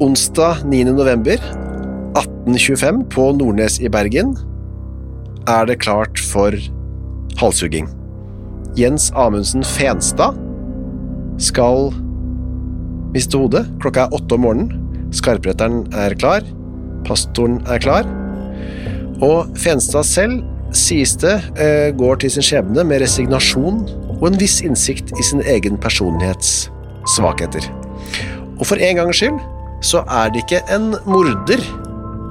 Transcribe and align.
Onsdag 0.00 0.56
9. 0.64 0.84
november 0.84 1.32
1825 1.32 3.00
på 3.10 3.32
Nordnes 3.34 3.80
i 3.82 3.88
Bergen 3.90 4.36
er 5.50 5.66
det 5.66 5.80
klart 5.82 6.20
for 6.22 6.54
halshugging. 7.40 7.88
Jens 8.78 9.08
Amundsen 9.18 9.66
Fenstad 9.66 10.38
skal 11.42 11.90
miste 13.10 13.42
hodet. 13.42 13.64
Klokka 13.82 14.06
er 14.06 14.14
åtte 14.20 14.38
om 14.38 14.46
morgenen. 14.46 15.10
Skarpretteren 15.10 15.82
er 15.90 16.14
klar. 16.14 16.46
Pastoren 17.02 17.58
er 17.66 17.82
klar. 17.82 18.06
Og 19.18 19.50
Fenstad 19.58 20.06
selv, 20.06 20.46
sies 20.70 21.18
det, 21.18 21.40
eh, 21.58 21.90
går 21.90 22.22
til 22.22 22.36
sin 22.38 22.46
skjebne 22.52 22.86
med 22.86 23.02
resignasjon 23.02 23.82
og 24.20 24.26
en 24.30 24.38
viss 24.38 24.62
innsikt 24.62 25.10
i 25.18 25.22
sin 25.26 25.42
egen 25.42 25.76
personlighets 25.76 26.70
svakheter. 27.18 27.66
Og 28.60 28.66
for 28.66 28.78
en 28.78 28.96
gangs 29.02 29.18
skyld 29.18 29.57
så 29.84 30.02
er 30.10 30.32
det 30.32 30.42
ikke 30.44 30.62
en 30.74 30.90
morder, 31.06 31.62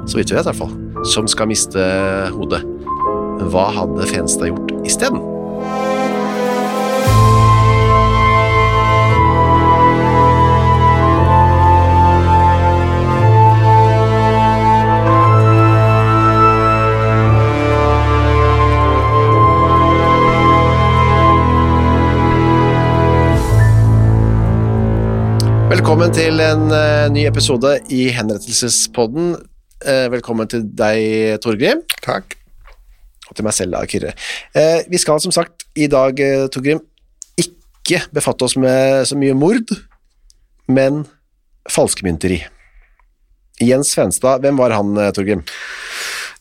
så 0.08 0.20
vidt 0.20 0.32
vi 0.32 0.38
vet 0.38 0.46
i 0.46 0.50
hvert 0.50 0.60
fall, 0.60 0.76
som 1.14 1.28
skal 1.32 1.50
miste 1.52 1.88
hodet. 2.34 2.64
Hva 3.48 3.70
hadde 3.76 4.08
Fenstad 4.10 4.50
gjort 4.52 4.74
isteden? 4.88 5.22
Velkommen 25.98 26.14
til 26.14 26.42
en 26.46 26.68
uh, 26.70 27.08
ny 27.10 27.24
episode 27.26 27.72
i 27.90 28.04
Henrettelsespodden. 28.14 29.32
Uh, 29.82 30.04
velkommen 30.14 30.46
til 30.46 30.62
deg, 30.78 31.40
Torgrim. 31.42 31.80
Takk. 32.06 32.36
Og 33.26 33.34
til 33.34 33.48
meg 33.48 33.56
selv, 33.58 33.74
da, 33.74 33.82
Kyrre. 33.90 34.12
Uh, 34.54 34.86
vi 34.94 35.00
skal 35.02 35.18
som 35.24 35.34
sagt 35.34 35.66
i 35.74 35.88
dag, 35.90 36.22
Torgrim, 36.54 36.84
ikke 37.42 38.04
befatte 38.14 38.46
oss 38.46 38.54
med 38.62 39.08
så 39.10 39.18
mye 39.18 39.34
mord, 39.34 39.74
men 40.70 41.02
falskmynteri. 41.66 42.44
Jens 43.66 43.98
Fenstad, 43.98 44.46
hvem 44.46 44.62
var 44.62 44.78
han, 44.78 44.94
Torgrim? 45.18 45.42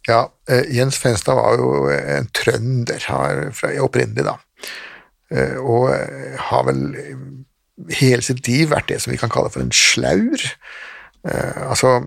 Ja, 0.05 0.27
Jens 0.69 1.01
Fenstad 1.01 1.41
var 1.41 1.57
jo 1.57 1.89
en 1.97 2.29
trønder 2.37 3.09
her, 3.09 3.47
fra, 3.57 3.73
opprinnelig, 3.89 4.29
da. 4.29 4.37
Og 5.65 5.89
har 6.53 6.69
vel 6.69 6.91
hele 7.99 8.25
sitt 8.25 8.47
liv 8.49 8.71
vært 8.73 8.89
det 8.91 9.01
som 9.03 9.13
vi 9.13 9.21
kan 9.21 9.33
kalle 9.33 9.53
for 9.53 9.65
en 9.65 9.75
slaur. 9.75 10.43
Uh, 11.27 11.71
altså 11.71 11.99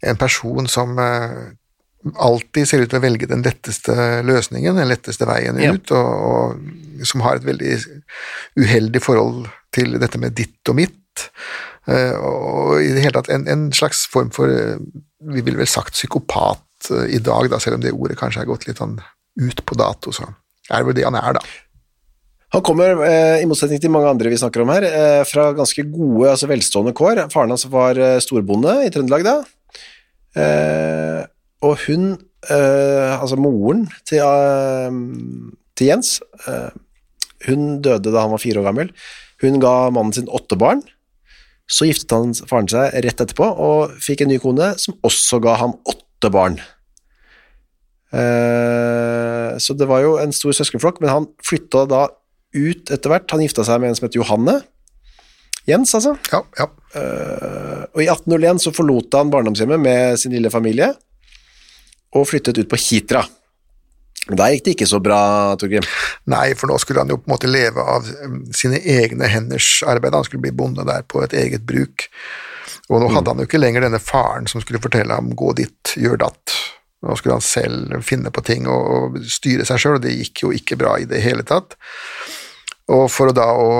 en 0.00 0.20
person 0.20 0.68
som 0.70 0.96
uh, 0.96 1.50
alltid 2.16 2.68
ser 2.68 2.84
ut 2.84 2.90
til 2.90 3.00
å 3.00 3.04
velge 3.04 3.28
den 3.28 3.44
letteste 3.44 3.94
løsningen, 4.24 4.78
den 4.80 4.88
letteste 4.88 5.28
veien 5.28 5.60
Ja. 5.60 5.74
ut, 5.76 5.92
og, 5.92 6.08
og 6.30 7.06
som 7.06 7.20
har 7.24 7.36
et 7.36 7.44
veldig 7.48 7.76
uheldig 8.60 9.02
forhold 9.04 9.50
til 9.74 9.98
dette 10.00 10.18
med 10.20 10.36
ditt 10.38 10.72
og 10.72 10.78
mitt. 10.80 11.28
Uh, 11.88 12.16
og 12.20 12.82
i 12.84 12.90
det 12.94 13.04
hele 13.04 13.16
tatt 13.16 13.30
en, 13.32 13.46
en 13.50 13.68
slags 13.74 14.04
form 14.10 14.30
for, 14.34 14.52
eh, 14.52 14.76
vi 15.32 15.42
ville 15.42 15.58
vel 15.58 15.68
sagt 15.68 15.96
psykopat 15.96 16.90
eh, 16.92 17.16
i 17.16 17.20
dag, 17.24 17.48
da, 17.50 17.58
selv 17.58 17.78
om 17.78 17.82
det 17.84 17.92
ordet 17.96 18.18
kanskje 18.20 18.44
er 18.44 18.50
gått 18.50 18.66
litt 18.68 18.78
sånn 18.80 18.98
ut 19.40 19.62
på 19.66 19.78
dato, 19.80 20.12
så 20.14 20.28
er 20.70 20.82
det 20.82 20.86
vel 20.86 20.98
det 21.00 21.06
han 21.08 21.18
er, 21.18 21.38
da. 21.38 21.42
Han 22.50 22.62
kommer, 22.66 22.98
eh, 23.06 23.42
i 23.42 23.46
motsetning 23.46 23.78
til 23.78 23.92
mange 23.94 24.10
andre 24.10 24.30
vi 24.30 24.38
snakker 24.38 24.64
om 24.64 24.72
her, 24.74 24.82
eh, 24.82 25.22
fra 25.24 25.52
ganske 25.54 25.84
gode, 25.86 26.30
altså 26.32 26.48
velstående 26.50 26.92
kår. 26.92 27.30
Faren 27.30 27.52
hans 27.54 27.66
var 27.70 27.94
eh, 27.94 28.18
storbonde 28.18 28.86
i 28.86 28.90
Trøndelag 28.90 29.22
da. 29.22 29.36
Og 31.62 31.76
hun, 31.86 32.16
altså 32.48 33.36
moren 33.36 33.84
til, 34.08 34.22
til 35.76 35.86
Jens, 35.90 36.20
hun 37.46 37.82
døde 37.82 38.10
da 38.10 38.22
han 38.22 38.32
var 38.32 38.40
fire 38.40 38.62
år 38.62 38.70
gammel. 38.70 38.92
Hun 39.42 39.60
ga 39.60 39.90
mannen 39.90 40.14
sin 40.16 40.30
åtte 40.30 40.56
barn. 40.56 40.82
Så 41.68 41.86
giftet 41.86 42.14
han 42.16 42.32
faren 42.48 42.70
seg 42.70 42.96
rett 43.04 43.20
etterpå 43.20 43.44
og 43.44 43.98
fikk 44.00 44.22
en 44.24 44.32
ny 44.32 44.38
kone 44.40 44.72
som 44.80 44.96
også 45.04 45.42
ga 45.44 45.58
ham 45.60 45.76
åtte 45.84 46.30
barn. 46.32 46.56
Så 49.60 49.76
det 49.76 49.90
var 49.90 50.00
jo 50.06 50.16
en 50.22 50.32
stor 50.32 50.56
søskenflokk, 50.56 51.02
men 51.02 51.12
han 51.12 51.28
flytta 51.44 51.84
da 51.90 52.06
ut 52.56 52.90
etter 52.90 53.12
hvert. 53.12 53.30
Han 53.32 53.42
gifta 53.44 53.64
seg 53.66 53.82
med 53.82 53.92
en 53.92 53.98
som 53.98 54.08
het 54.08 54.18
Johanne. 54.18 54.60
Jens, 55.68 55.92
altså. 55.94 56.16
Ja, 56.32 56.42
ja. 56.58 56.70
Uh, 56.90 57.84
og 57.94 58.00
i 58.02 58.08
1801 58.10 58.64
så 58.64 58.72
forlot 58.74 59.14
han 59.14 59.30
barndomshjemmet 59.30 59.78
med 59.78 60.18
sin 60.18 60.34
lille 60.34 60.50
familie 60.50 60.88
og 62.16 62.26
flyttet 62.26 62.58
ut 62.58 62.70
på 62.70 62.78
Hitra. 62.80 63.22
Der 64.30 64.52
gikk 64.54 64.64
det 64.66 64.74
ikke 64.76 64.88
så 64.90 65.00
bra, 65.02 65.20
Torgrim. 65.58 65.86
Nei, 66.30 66.52
for 66.58 66.70
nå 66.70 66.76
skulle 66.82 67.02
han 67.02 67.10
jo 67.10 67.18
på 67.18 67.28
en 67.28 67.34
måte 67.34 67.50
leve 67.50 67.82
av 67.82 68.06
sine 68.54 68.78
egne 68.78 69.30
henders 69.30 69.80
arbeid. 69.86 70.14
Han 70.14 70.26
skulle 70.26 70.44
bli 70.44 70.54
bonde 70.54 70.84
der 70.86 71.06
på 71.08 71.22
et 71.24 71.34
eget 71.38 71.64
bruk. 71.66 72.08
Og 72.90 73.00
nå 73.02 73.10
hadde 73.14 73.32
han 73.32 73.42
jo 73.42 73.48
ikke 73.48 73.62
lenger 73.62 73.86
denne 73.86 74.02
faren 74.02 74.50
som 74.50 74.62
skulle 74.62 74.82
fortelle 74.82 75.14
ham 75.14 75.32
'gå 75.34 75.54
dit, 75.62 75.94
gjør 75.96 76.20
datt'. 76.26 76.59
Nå 77.00 77.16
skulle 77.16 77.38
han 77.38 77.44
selv 77.44 78.00
finne 78.04 78.32
på 78.34 78.42
ting 78.44 78.68
og, 78.68 78.88
og 79.16 79.20
styre 79.24 79.64
seg 79.68 79.80
sjøl, 79.80 79.98
og 79.98 80.04
det 80.04 80.16
gikk 80.18 80.44
jo 80.44 80.54
ikke 80.56 80.78
bra 80.80 80.98
i 81.00 81.08
det 81.08 81.22
hele 81.24 81.46
tatt. 81.48 81.78
Og 82.92 83.06
for 83.12 83.30
å 83.30 83.36
da 83.36 83.46
å 83.54 83.70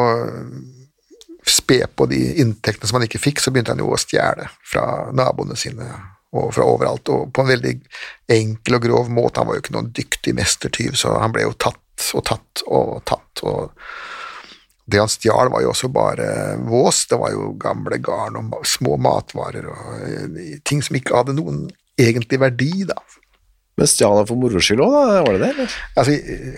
spe 1.50 1.82
på 1.96 2.06
de 2.08 2.20
inntektene 2.40 2.88
som 2.88 2.98
han 2.98 3.08
ikke 3.08 3.20
fikk, 3.20 3.42
så 3.42 3.52
begynte 3.52 3.74
han 3.74 3.82
jo 3.82 3.90
å 3.92 4.00
stjele 4.00 4.48
fra 4.66 5.10
naboene 5.16 5.58
sine 5.58 5.88
og 6.30 6.52
fra 6.54 6.62
overalt, 6.62 7.10
og 7.10 7.32
på 7.34 7.42
en 7.42 7.50
veldig 7.50 7.74
enkel 8.30 8.78
og 8.78 8.84
grov 8.84 9.08
måte. 9.10 9.42
Han 9.42 9.50
var 9.50 9.58
jo 9.58 9.64
ikke 9.64 9.74
noen 9.74 9.90
dyktig 9.96 10.34
mestertyv, 10.38 10.94
så 10.98 11.16
han 11.18 11.34
ble 11.34 11.48
jo 11.48 11.56
tatt 11.58 12.10
og 12.16 12.24
tatt 12.28 12.64
og 12.70 13.00
tatt. 13.08 13.42
og 13.42 13.74
det 14.90 14.98
han 14.98 15.10
stjal, 15.10 15.50
var 15.52 15.62
jo 15.62 15.70
også 15.70 15.90
bare 15.94 16.56
vås. 16.66 17.04
Det 17.10 17.18
var 17.20 17.34
jo 17.34 17.52
gamle 17.60 18.00
garn 18.02 18.38
og 18.40 18.66
små 18.66 18.96
matvarer 18.98 19.68
og 19.70 19.90
eh, 20.06 20.56
ting 20.66 20.82
som 20.82 20.96
ikke 20.98 21.20
hadde 21.20 21.36
noen 21.38 21.68
egentlig 22.00 22.40
verdi, 22.42 22.72
da. 22.88 22.96
Men 23.78 23.88
stjal 23.88 24.18
han 24.18 24.28
for 24.28 24.40
moro 24.40 24.60
skyld 24.62 24.82
òg, 24.84 24.94
da? 24.96 25.20
Var 25.26 25.36
det 25.36 25.42
det? 25.42 25.50
eller? 25.54 25.76
Altså, 26.00 26.16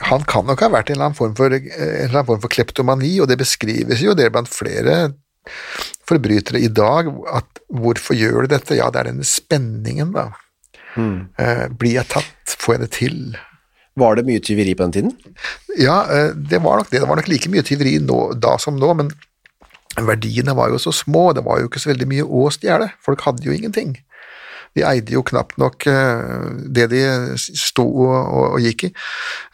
han 0.09 0.25
kan 0.31 0.49
nok 0.49 0.65
ha 0.65 0.71
vært 0.73 0.91
en 0.91 0.97
eller 0.97 1.11
annen 1.11 1.19
form 1.19 1.35
for, 1.39 1.55
eh, 1.55 1.67
en 1.77 2.09
eller 2.09 2.23
annen 2.23 2.31
form 2.33 2.43
for 2.45 2.55
kleptomani, 2.57 3.13
og 3.23 3.29
det 3.31 3.39
beskrives 3.43 4.03
jo 4.03 4.17
det 4.19 4.31
blant 4.35 4.51
flere 4.51 5.15
forbrytere 6.09 6.63
i 6.63 6.73
dag. 6.73 7.13
at 7.33 7.63
Hvorfor 7.73 8.17
gjør 8.19 8.47
du 8.47 8.55
dette? 8.57 8.77
Ja, 8.79 8.91
det 8.91 9.01
er 9.01 9.13
denne 9.13 9.27
spenningen, 9.27 10.13
da. 10.17 10.31
Mm. 10.93 11.33
blir 11.81 11.95
jeg 11.97 12.05
tatt? 12.13 12.53
Får 12.61 12.75
jeg 12.75 12.81
det 12.83 12.91
til? 12.93 13.17
Var 14.01 14.17
det 14.17 14.25
mye 14.25 14.41
tyveri 14.41 14.73
på 14.77 14.87
den 14.87 14.93
tiden? 14.93 15.13
Ja, 15.81 16.03
eh, 16.09 16.33
det 16.33 16.63
var 16.65 16.81
nok 16.81 16.91
det. 16.91 17.01
Det 17.01 17.09
var 17.09 17.17
nok 17.17 17.29
like 17.29 17.51
mye 17.53 17.65
tyveri 17.67 17.99
nå, 18.01 18.35
da 18.41 18.57
som 18.61 18.79
nå, 18.81 18.93
men 18.97 19.13
verdiene 20.01 20.55
var 20.57 20.73
jo 20.73 20.81
så 20.81 20.93
små. 20.97 21.33
Det 21.37 21.45
var 21.45 21.61
jo 21.61 21.69
ikke 21.69 21.83
så 21.83 21.93
veldig 21.93 22.09
mye 22.09 22.25
å 22.25 22.47
stjele. 22.55 22.89
Folk 23.05 23.25
hadde 23.27 23.45
jo 23.45 23.53
ingenting. 23.53 23.99
De 24.77 24.85
eide 24.89 25.13
jo 25.13 25.25
knapt 25.29 25.59
nok 25.61 25.87
eh, 25.91 26.49
det 26.73 26.89
de 26.93 27.03
sto 27.37 27.85
og, 28.07 28.17
og, 28.55 28.59
gikk 28.65 28.87
i. 28.89 28.93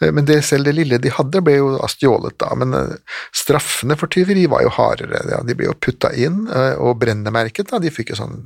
Eh, 0.03 0.13
Men 0.15 0.29
det, 0.29 0.41
selv 0.47 0.69
det 0.69 0.77
lille 0.79 1.01
de 1.03 1.13
hadde, 1.15 1.43
ble 1.45 1.59
jo 1.59 1.75
stjålet, 1.91 2.39
da. 2.39 2.53
Men 2.59 2.77
eh, 2.79 3.19
straffene 3.35 3.99
for 3.99 4.11
tyveri 4.15 4.47
var 4.51 4.65
jo 4.67 4.75
hardere. 4.79 5.25
Ja. 5.31 5.43
De 5.47 5.59
ble 5.59 5.71
jo 5.71 5.79
putta 5.79 6.13
inn 6.15 6.47
og 6.49 6.99
brennemerket. 7.03 7.73
Da. 7.73 7.83
De 7.83 7.95
fikk 7.95 8.15
jo 8.15 8.23
sånn 8.23 8.43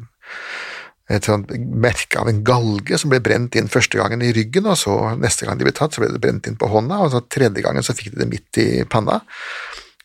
et 1.12 1.26
sånt 1.26 1.50
merke 1.58 2.20
av 2.20 2.28
en 2.30 2.40
galge 2.46 2.96
som 2.96 3.10
ble 3.12 3.19
brent 3.20 3.56
inn 3.58 3.69
første 3.69 3.98
gangen 3.98 4.22
i 4.24 4.30
ryggen, 4.32 4.69
og 4.70 4.78
så 4.80 4.94
neste 5.20 5.44
gang 5.44 5.58
de 5.60 5.66
ble 5.66 5.74
tatt, 5.76 5.92
så 5.92 6.00
ble 6.00 6.12
det 6.14 6.22
brent 6.22 6.46
inn 6.48 6.56
på 6.56 6.70
hånda, 6.72 7.02
og 7.04 7.12
så 7.12 7.20
tredje 7.26 7.64
gangen 7.64 7.84
så 7.84 7.92
fikk 7.96 8.14
de 8.14 8.22
det 8.22 8.28
midt 8.30 8.60
i 8.62 8.69
panna. 8.88 9.19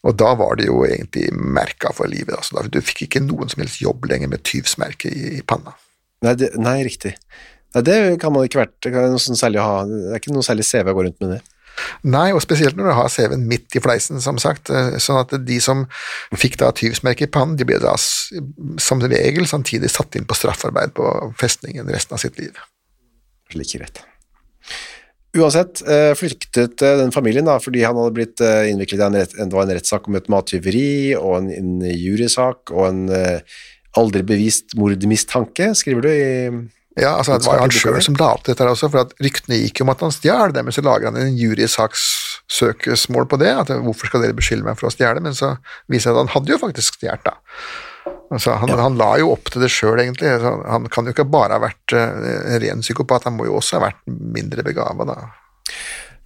Og 0.07 0.15
da 0.19 0.33
var 0.39 0.57
det 0.59 0.67
jo 0.67 0.81
egentlig 0.87 1.29
merka 1.33 1.93
for 1.95 2.09
livet. 2.11 2.35
Altså. 2.35 2.65
Du 2.71 2.79
fikk 2.83 3.05
ikke 3.07 3.23
noen 3.23 3.49
som 3.51 3.63
helst 3.63 3.81
jobb 3.81 4.05
lenger 4.09 4.31
med 4.31 4.43
tyvsmerke 4.47 5.11
i 5.11 5.41
panna. 5.47 5.73
Nei, 6.25 6.33
det, 6.39 6.53
nei 6.57 6.79
riktig. 6.87 7.13
Nei, 7.75 7.83
det 7.85 7.97
kan 8.21 8.33
man 8.33 8.47
ikke 8.47 8.63
vært. 8.63 8.77
Det, 8.83 8.93
sånn 9.21 9.59
ha. 9.61 9.85
det 9.85 10.01
er 10.09 10.21
ikke 10.21 10.33
noe 10.33 10.45
særlig 10.45 10.65
CV 10.67 10.91
å 10.91 10.97
gå 10.97 11.05
rundt 11.07 11.23
med 11.23 11.35
det. 11.35 11.43
Nei, 12.07 12.31
og 12.33 12.41
spesielt 12.41 12.77
når 12.77 12.89
du 12.89 12.95
har 12.97 13.11
CV-en 13.13 13.45
midt 13.49 13.75
i 13.77 13.81
fleisen, 13.83 14.21
som 14.23 14.39
sagt. 14.41 14.71
eh, 14.73 14.97
Sånn 15.03 15.19
at 15.21 15.35
de 15.45 15.59
som 15.61 15.85
fikk 16.33 16.57
da 16.61 16.71
tyvsmerke 16.75 17.27
i 17.27 17.31
pannen, 17.31 17.57
de 17.59 17.67
ble 17.67 17.79
da 17.83 17.93
som 17.97 19.03
regel 19.03 19.47
samtidig 19.49 19.91
satt 19.93 20.17
inn 20.17 20.27
på 20.27 20.37
straffarbeid 20.37 20.95
på 20.97 21.07
festningen 21.39 21.89
resten 21.93 22.17
av 22.17 22.23
sitt 22.23 22.39
liv. 22.41 22.57
Slik 23.53 23.77
rett. 23.83 24.01
Uansett, 25.37 25.83
eh, 25.85 26.15
flyktet 26.17 26.81
eh, 26.81 26.97
den 26.97 27.13
familien 27.13 27.45
da, 27.45 27.59
fordi 27.61 27.85
han 27.85 27.99
hadde 27.99 28.15
blitt 28.15 28.41
innviklet 28.41 29.03
i 29.03 29.05
en, 29.05 29.21
rett, 29.21 29.37
en 29.37 29.53
rettssak 29.53 30.09
om 30.09 30.17
et 30.17 30.29
mattyveri, 30.33 31.15
og 31.19 31.43
en, 31.43 31.51
en 31.53 31.73
jurysak, 31.93 32.73
og 32.73 32.87
en 32.89 33.03
aldri 33.97 34.23
bevist 34.27 34.75
mordmistanke, 34.77 35.71
skriver 35.77 36.05
du 36.05 36.09
i 36.11 36.25
Ja, 36.97 37.15
altså 37.15 37.37
Det 37.37 37.45
var 37.45 37.61
han 37.61 37.73
sjøl 37.73 37.99
som 38.01 38.17
la 38.17 38.31
opp 38.33 38.45
dette 38.47 38.63
her 38.63 38.71
også, 38.73 38.89
for 38.93 39.05
at 39.05 39.13
ryktene 39.23 39.59
gikk 39.61 39.83
om 39.83 39.93
at 39.93 40.01
han 40.05 40.13
stjal 40.13 40.53
det, 40.55 40.63
men 40.65 40.75
så 40.75 40.83
lager 40.85 41.11
han 41.11 41.19
en 41.21 41.37
jurysakssøkesmål 41.37 43.29
på 43.29 43.39
det, 43.41 43.53
at 43.53 43.73
hvorfor 43.85 44.09
skal 44.09 44.25
dere 44.25 44.37
beskylde 44.37 44.65
meg 44.65 44.79
for 44.79 44.89
å 44.89 44.93
stjele, 44.93 45.21
men 45.23 45.37
så 45.37 45.55
viser 45.91 46.11
det 46.11 46.17
at 46.17 46.25
han 46.25 46.33
hadde 46.35 46.55
jo 46.55 46.63
faktisk 46.63 46.97
stjålet, 46.97 47.29
da. 47.29 47.37
Altså, 48.33 48.57
han, 48.59 48.73
han 48.75 48.97
la 48.99 49.13
jo 49.21 49.31
opp 49.35 49.51
til 49.51 49.63
det 49.63 49.69
sjøl, 49.71 50.01
egentlig. 50.01 50.27
Altså, 50.35 50.57
han 50.67 50.87
kan 50.91 51.07
jo 51.07 51.13
ikke 51.13 51.27
bare 51.31 51.55
ha 51.55 51.63
vært 51.63 51.95
uh, 51.95 52.57
ren 52.59 52.83
psykopat, 52.83 53.29
han 53.29 53.37
må 53.37 53.47
jo 53.47 53.55
også 53.59 53.77
ha 53.77 53.85
vært 53.87 54.01
mindre 54.07 54.65
begava, 54.67 55.07
da. 55.07 55.17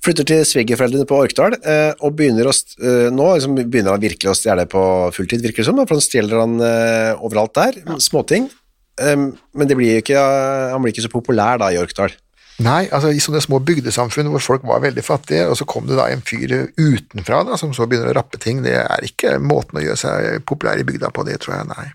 Flytter 0.02 0.26
til 0.26 0.42
svigerforeldrene 0.50 1.06
på 1.06 1.20
Orkdal, 1.22 1.60
eh, 1.62 1.92
og 2.02 2.16
begynner 2.18 2.50
å, 2.50 2.54
eh, 2.82 3.12
nå 3.14 3.28
liksom 3.36 3.60
begynner 3.60 3.94
han 3.94 4.02
virkelig 4.02 4.32
å 4.32 4.38
stjele 4.38 4.66
på 4.66 4.82
fulltid, 5.14 5.44
virker 5.46 5.62
det 5.62 5.68
som, 5.68 5.78
da, 5.78 5.86
for 5.86 6.00
han 6.00 6.06
stjeler 6.06 6.42
han 6.42 6.58
eh, 6.66 7.22
overalt 7.22 7.54
der, 7.54 7.78
småting. 8.02 8.50
Um, 9.02 9.32
men 9.58 9.70
det 9.70 9.78
blir 9.78 10.02
ikke, 10.02 10.18
han 10.18 10.82
blir 10.84 10.92
ikke 10.94 11.06
så 11.06 11.14
populær 11.14 11.62
da 11.62 11.70
i 11.72 11.80
Orkdal. 11.80 12.12
Nei, 12.62 12.84
altså 12.94 13.10
i 13.14 13.22
sånne 13.24 13.40
små 13.42 13.62
bygdesamfunn 13.66 14.30
hvor 14.34 14.44
folk 14.44 14.66
var 14.68 14.84
veldig 14.84 15.04
fattige, 15.06 15.48
og 15.50 15.56
så 15.58 15.66
kom 15.70 15.88
det 15.90 15.98
da 15.98 16.10
en 16.12 16.22
fyr 16.26 16.52
utenfra 16.78 17.42
da, 17.48 17.58
som 17.58 17.72
så 17.74 17.88
begynner 17.90 18.12
å 18.12 18.18
rappe 18.20 18.42
ting, 18.42 18.62
det 18.66 18.76
er 18.82 19.08
ikke 19.08 19.38
måten 19.42 19.80
å 19.80 19.86
gjøre 19.86 20.02
seg 20.02 20.46
populær 20.50 20.82
i 20.82 20.86
bygda 20.86 21.10
på, 21.16 21.26
det 21.30 21.40
tror 21.42 21.60
jeg, 21.60 21.70
nei. 21.72 21.88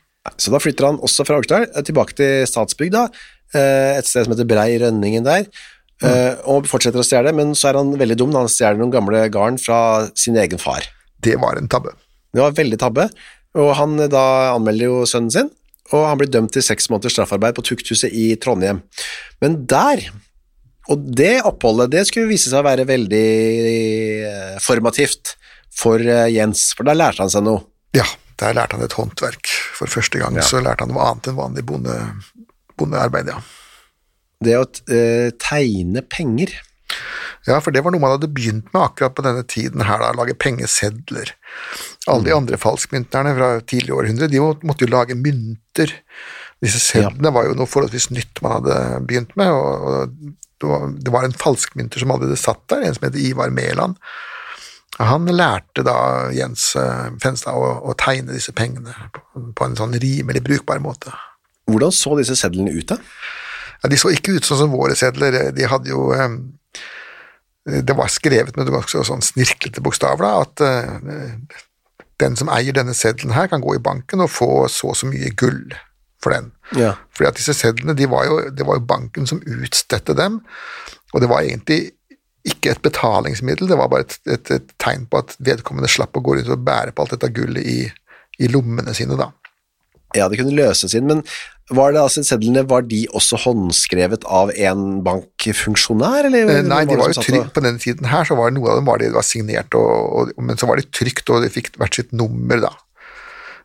Så 0.42 0.50
da 0.50 0.58
flytter 0.62 0.88
han 0.88 0.98
også 1.06 1.26
fra 1.26 1.38
Orkdal 1.38 1.68
eh, 1.68 1.82
tilbake 1.86 2.16
til 2.18 2.46
Stadsbygda, 2.50 3.06
eh, 3.54 3.92
et 4.00 4.08
sted 4.08 4.26
som 4.26 4.34
heter 4.34 4.48
Brei 4.48 4.72
Rønningen 4.82 5.26
der, 5.26 5.46
eh, 6.04 6.34
og 6.48 6.68
fortsetter 6.70 7.00
å 7.00 7.06
stjele, 7.06 7.32
men 7.36 7.54
så 7.56 7.70
er 7.70 7.78
han 7.80 7.94
veldig 7.98 8.18
dum, 8.20 8.34
han 8.36 8.50
stjeler 8.50 8.80
noen 8.80 8.92
gamle 8.94 9.22
garn 9.32 9.56
fra 9.60 9.78
sin 10.18 10.36
egen 10.40 10.60
far. 10.60 10.88
Det 11.22 11.36
var 11.40 11.58
en 11.58 11.70
tabbe. 11.72 11.94
Det 12.34 12.42
var 12.42 12.56
veldig 12.56 12.78
tabbe, 12.80 13.08
og 13.56 13.70
han 13.78 13.96
eh, 14.02 14.10
da 14.12 14.26
anmelder 14.54 14.90
jo 14.90 15.06
sønnen 15.08 15.32
sin, 15.32 15.50
og 15.94 16.08
han 16.08 16.20
blir 16.20 16.30
dømt 16.32 16.52
til 16.56 16.64
seks 16.66 16.90
måneders 16.90 17.14
straffarbeid 17.16 17.56
på 17.56 17.64
tukthuset 17.68 18.12
i 18.12 18.28
Trondheim. 18.42 18.82
Men 19.44 19.60
der, 19.70 20.02
og 20.90 21.08
det 21.18 21.38
oppholdet, 21.46 21.92
det 21.94 22.06
skulle 22.10 22.30
vise 22.32 22.50
seg 22.50 22.60
å 22.60 22.66
være 22.66 22.88
veldig 22.88 23.26
eh, 24.26 24.54
formativt 24.64 25.36
for 25.76 26.00
Jens, 26.00 26.70
for 26.76 26.88
da 26.88 26.94
lærte 26.96 27.22
han 27.22 27.32
seg 27.32 27.44
noe. 27.44 27.62
Ja, 27.96 28.06
der 28.40 28.56
lærte 28.56 28.78
han 28.78 28.84
et 28.84 28.96
håndverk. 28.96 29.50
For 29.76 29.92
første 29.92 30.20
gang 30.20 30.36
så 30.44 30.60
lærte 30.64 30.84
han 30.84 30.92
noe 30.92 31.04
annet 31.04 31.28
enn 31.30 31.36
vanlig 31.38 31.64
bonde, 31.68 31.94
bondearbeid, 32.80 33.28
ja. 33.32 33.40
Det 34.44 34.56
å 34.58 34.64
eh, 34.92 35.30
tegne 35.40 36.02
penger. 36.12 36.52
Ja, 37.46 37.60
for 37.62 37.70
det 37.74 37.82
var 37.84 37.94
noe 37.94 38.02
man 38.02 38.16
hadde 38.16 38.30
begynt 38.32 38.72
med 38.74 38.82
akkurat 38.82 39.14
på 39.16 39.22
denne 39.24 39.44
tiden 39.46 39.84
her, 39.86 40.00
da, 40.02 40.12
lage 40.18 40.34
pengesedler. 40.42 41.30
Alle 42.10 42.26
de 42.26 42.34
andre 42.34 42.58
falskmynterne 42.58 43.34
fra 43.36 43.50
tidligere 43.62 44.00
århundre, 44.00 44.28
de 44.32 44.40
måtte 44.66 44.86
jo 44.86 44.90
lage 44.90 45.14
mynter. 45.18 45.92
Disse 46.62 46.80
sedlene 46.82 47.32
var 47.34 47.46
jo 47.46 47.54
noe 47.58 47.68
forholdsvis 47.70 48.10
nytt 48.16 48.42
man 48.42 48.58
hadde 48.58 48.78
begynt 49.06 49.34
med, 49.38 49.52
og, 49.52 50.16
det 50.58 51.12
var- 51.12 51.24
en 51.24 51.36
falskmynter 51.36 52.00
som 52.00 52.10
allerede 52.10 52.38
satt 52.40 52.62
der, 52.68 52.82
en 52.82 52.94
som 52.94 53.04
heter 53.06 53.20
Ivar 53.20 53.50
Mæland. 53.50 53.96
Han 54.98 55.26
lærte 55.28 55.84
da 55.84 56.30
Jens 56.32 56.70
eh, 56.80 57.10
Fenstad 57.20 57.52
å, 57.52 57.66
å 57.90 57.94
tegne 58.00 58.32
disse 58.32 58.52
pengene 58.56 58.94
på, 59.12 59.20
på 59.52 59.64
en 59.66 59.76
sånn 59.76 59.92
rimelig 60.00 60.40
brukbar 60.46 60.80
måte. 60.80 61.12
Hvordan 61.68 61.92
så 61.92 62.16
disse 62.16 62.36
sedlene 62.38 62.72
ut 62.72 62.88
da? 62.88 62.96
Ja, 63.82 63.90
de 63.92 63.98
så 64.00 64.12
ikke 64.14 64.36
ut 64.36 64.46
sånn 64.48 64.64
som 64.64 64.74
våre 64.74 64.96
sedler, 64.98 65.50
de 65.54 65.68
hadde 65.68 65.90
jo 65.92 66.08
eh, 66.16 66.38
Det 67.66 67.96
var 67.98 68.12
skrevet 68.12 68.56
med 68.56 68.70
sånn 68.92 69.24
snirklete 69.24 69.82
bokstaver, 69.84 70.26
da, 70.26 70.44
at 70.46 70.62
eh, 70.66 71.64
den 72.22 72.38
som 72.38 72.50
eier 72.52 72.76
denne 72.76 72.94
seddelen 72.96 73.34
her, 73.36 73.50
kan 73.52 73.64
gå 73.64 73.76
i 73.76 73.82
banken 73.82 74.24
og 74.24 74.32
få 74.32 74.50
så 74.72 74.92
og 74.92 74.96
så 74.96 75.08
mye 75.10 75.34
gull 75.36 75.74
for 76.22 76.32
den. 76.32 76.50
Ja. 76.78 76.94
Fordi 77.14 77.28
at 77.28 77.40
disse 77.40 77.54
sedlene, 77.56 77.96
de 77.98 78.08
var 78.10 78.26
jo, 78.28 78.38
det 78.50 78.66
var 78.66 78.78
jo 78.78 78.88
banken 78.88 79.28
som 79.28 79.42
utstedte 79.42 80.16
dem, 80.16 80.40
og 81.12 81.22
det 81.22 81.30
var 81.30 81.44
egentlig 81.44 81.92
ikke 82.46 82.76
et 82.76 82.82
betalingsmiddel, 82.82 83.68
det 83.68 83.78
var 83.78 83.90
bare 83.90 84.06
et, 84.06 84.18
et, 84.30 84.50
et 84.54 84.74
tegn 84.82 85.08
på 85.10 85.18
at 85.18 85.34
vedkommende 85.42 85.90
slapp 85.90 86.16
å 86.16 86.22
gå 86.22 86.36
rundt 86.36 86.52
og 86.52 86.62
bære 86.66 86.94
på 86.94 87.02
alt 87.02 87.16
dette 87.16 87.32
gullet 87.34 87.66
i, 87.66 87.80
i 88.38 88.50
lommene 88.52 88.94
sine, 88.94 89.18
da. 89.18 89.32
Ja, 90.14 90.28
det 90.30 90.38
kunne 90.38 90.54
løses 90.54 90.94
inn, 90.94 91.08
men 91.10 91.24
var 91.74 91.92
det 91.92 91.98
altså 92.00 92.22
sedlene, 92.22 92.62
var 92.70 92.84
de 92.86 93.00
også 93.10 93.40
håndskrevet 93.42 94.22
av 94.30 94.52
en 94.54 95.02
bankfunksjonær, 95.06 96.28
eller? 96.28 96.50
Eh, 96.60 96.64
Nei, 96.66 96.84
de 96.86 96.98
var 96.98 97.10
jo 97.10 97.24
trykt 97.24 97.52
på 97.56 97.62
denne 97.64 97.82
tiden 97.82 98.06
her, 98.06 98.26
så 98.28 98.36
var 98.38 98.50
det 98.52 98.60
noe 98.60 98.70
av 98.70 98.78
dem 98.80 98.86
var 98.86 99.02
de 99.02 99.10
var 99.14 99.26
signert, 99.26 99.74
og, 99.74 99.90
og, 100.20 100.34
men 100.38 100.58
så 100.60 100.68
var 100.70 100.78
de 100.78 100.86
trykt, 100.94 101.26
og 101.34 101.42
de 101.42 101.50
fikk 101.50 101.72
hvert 101.80 101.98
sitt 101.98 102.14
nummer, 102.14 102.60
da. 102.68 102.72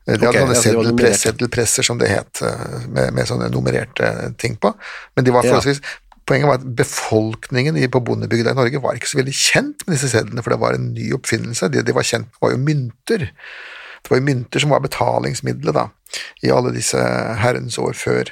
Eh, 0.07 0.17
De 0.17 0.25
hadde 0.25 0.33
sånne 0.33 0.57
ja, 0.57 0.63
seddelpress, 0.65 1.25
seddelpresser, 1.27 1.85
som 1.85 2.01
det 2.01 2.09
het, 2.09 2.41
eh, 2.41 2.87
med, 2.89 3.13
med 3.17 3.29
sånne 3.29 3.51
nummererte 3.53 4.31
ting 4.41 4.57
på. 4.57 4.73
Men 5.15 5.27
de 5.27 5.35
var 5.35 5.45
Ja. 5.45 5.53
forholdsvis 5.57 5.83
Poenget 6.31 6.47
var 6.47 6.59
at 6.59 6.65
befolkningen 6.77 7.75
på 7.91 7.99
bondebygda 8.05 8.51
i 8.53 8.55
Norge 8.55 8.79
var 8.79 8.93
ikke 8.95 9.09
så 9.09 9.17
veldig 9.17 9.33
kjent 9.35 9.81
med 9.87 9.95
disse 9.97 10.11
sedlene, 10.13 10.43
for 10.45 10.53
det 10.53 10.59
var 10.61 10.77
en 10.77 10.91
ny 10.93 11.07
oppfinnelse. 11.17 11.67
Det 11.73 11.81
de 11.87 11.95
var 11.97 12.05
kjent 12.07 12.27
med, 12.29 12.37
var 12.45 12.51
jo 12.53 12.59
mynter. 12.61 13.25
Det 14.01 14.13
var 14.13 14.21
jo 14.21 14.27
mynter 14.27 14.63
som 14.63 14.73
var 14.73 14.83
betalingsmiddelet 14.83 15.77
da, 15.77 15.87
i 16.43 16.51
alle 16.51 16.73
disse 16.75 16.99
herrens 17.41 17.77
år 17.81 17.93
før. 17.97 18.31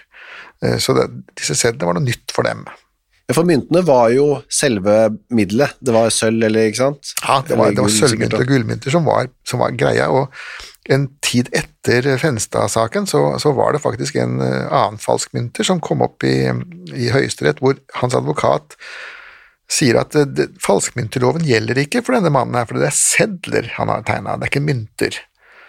Eh, 0.66 0.78
Så 0.82 0.96
det, 0.98 1.10
disse 1.40 1.56
sedlene 1.56 1.88
var 1.92 2.00
noe 2.00 2.08
nytt 2.08 2.34
for 2.36 2.48
dem. 2.48 2.66
For 3.30 3.46
myntene 3.46 3.84
var 3.86 4.10
jo 4.10 4.40
selve 4.50 5.12
middelet, 5.30 5.76
det 5.86 5.94
var 5.94 6.10
sølv, 6.10 6.42
eller 6.48 6.66
ikke 6.72 6.80
sant? 6.82 7.12
Ja, 7.22 7.36
det 7.46 7.60
var, 7.60 7.70
det 7.78 7.84
var 7.86 7.94
sølvmynter 7.94 8.42
og 8.42 8.50
gullmynter 8.50 8.96
som 8.96 9.06
var, 9.06 9.30
som 9.46 9.62
var 9.62 9.76
greia, 9.78 10.08
og 10.10 10.34
en 10.90 11.06
tid 11.22 11.52
etter 11.54 12.08
Fenstad-saken 12.18 13.06
så, 13.06 13.22
så 13.38 13.52
var 13.54 13.76
det 13.76 13.84
faktisk 13.84 14.18
en 14.18 14.42
eh, 14.42 14.66
annen 14.74 14.98
falskmynter 14.98 15.68
som 15.68 15.78
kom 15.86 16.02
opp 16.02 16.26
i, 16.26 16.50
i 16.98 17.12
Høyesterett, 17.14 17.62
hvor 17.62 17.78
hans 18.02 18.18
advokat 18.18 18.74
sier 19.70 20.00
at 20.02 20.18
eh, 20.18 20.26
det, 20.26 20.50
falskmynterloven 20.66 21.46
gjelder 21.46 21.84
ikke 21.84 22.02
for 22.02 22.18
denne 22.18 22.34
mannen 22.34 22.58
her, 22.58 22.66
for 22.66 22.82
det 22.82 22.90
er 22.90 22.98
sedler 22.98 23.70
han 23.76 23.94
har 23.94 24.02
tegna, 24.10 24.40
det 24.42 24.50
er 24.50 24.56
ikke 24.56 24.66
mynter. 24.66 25.20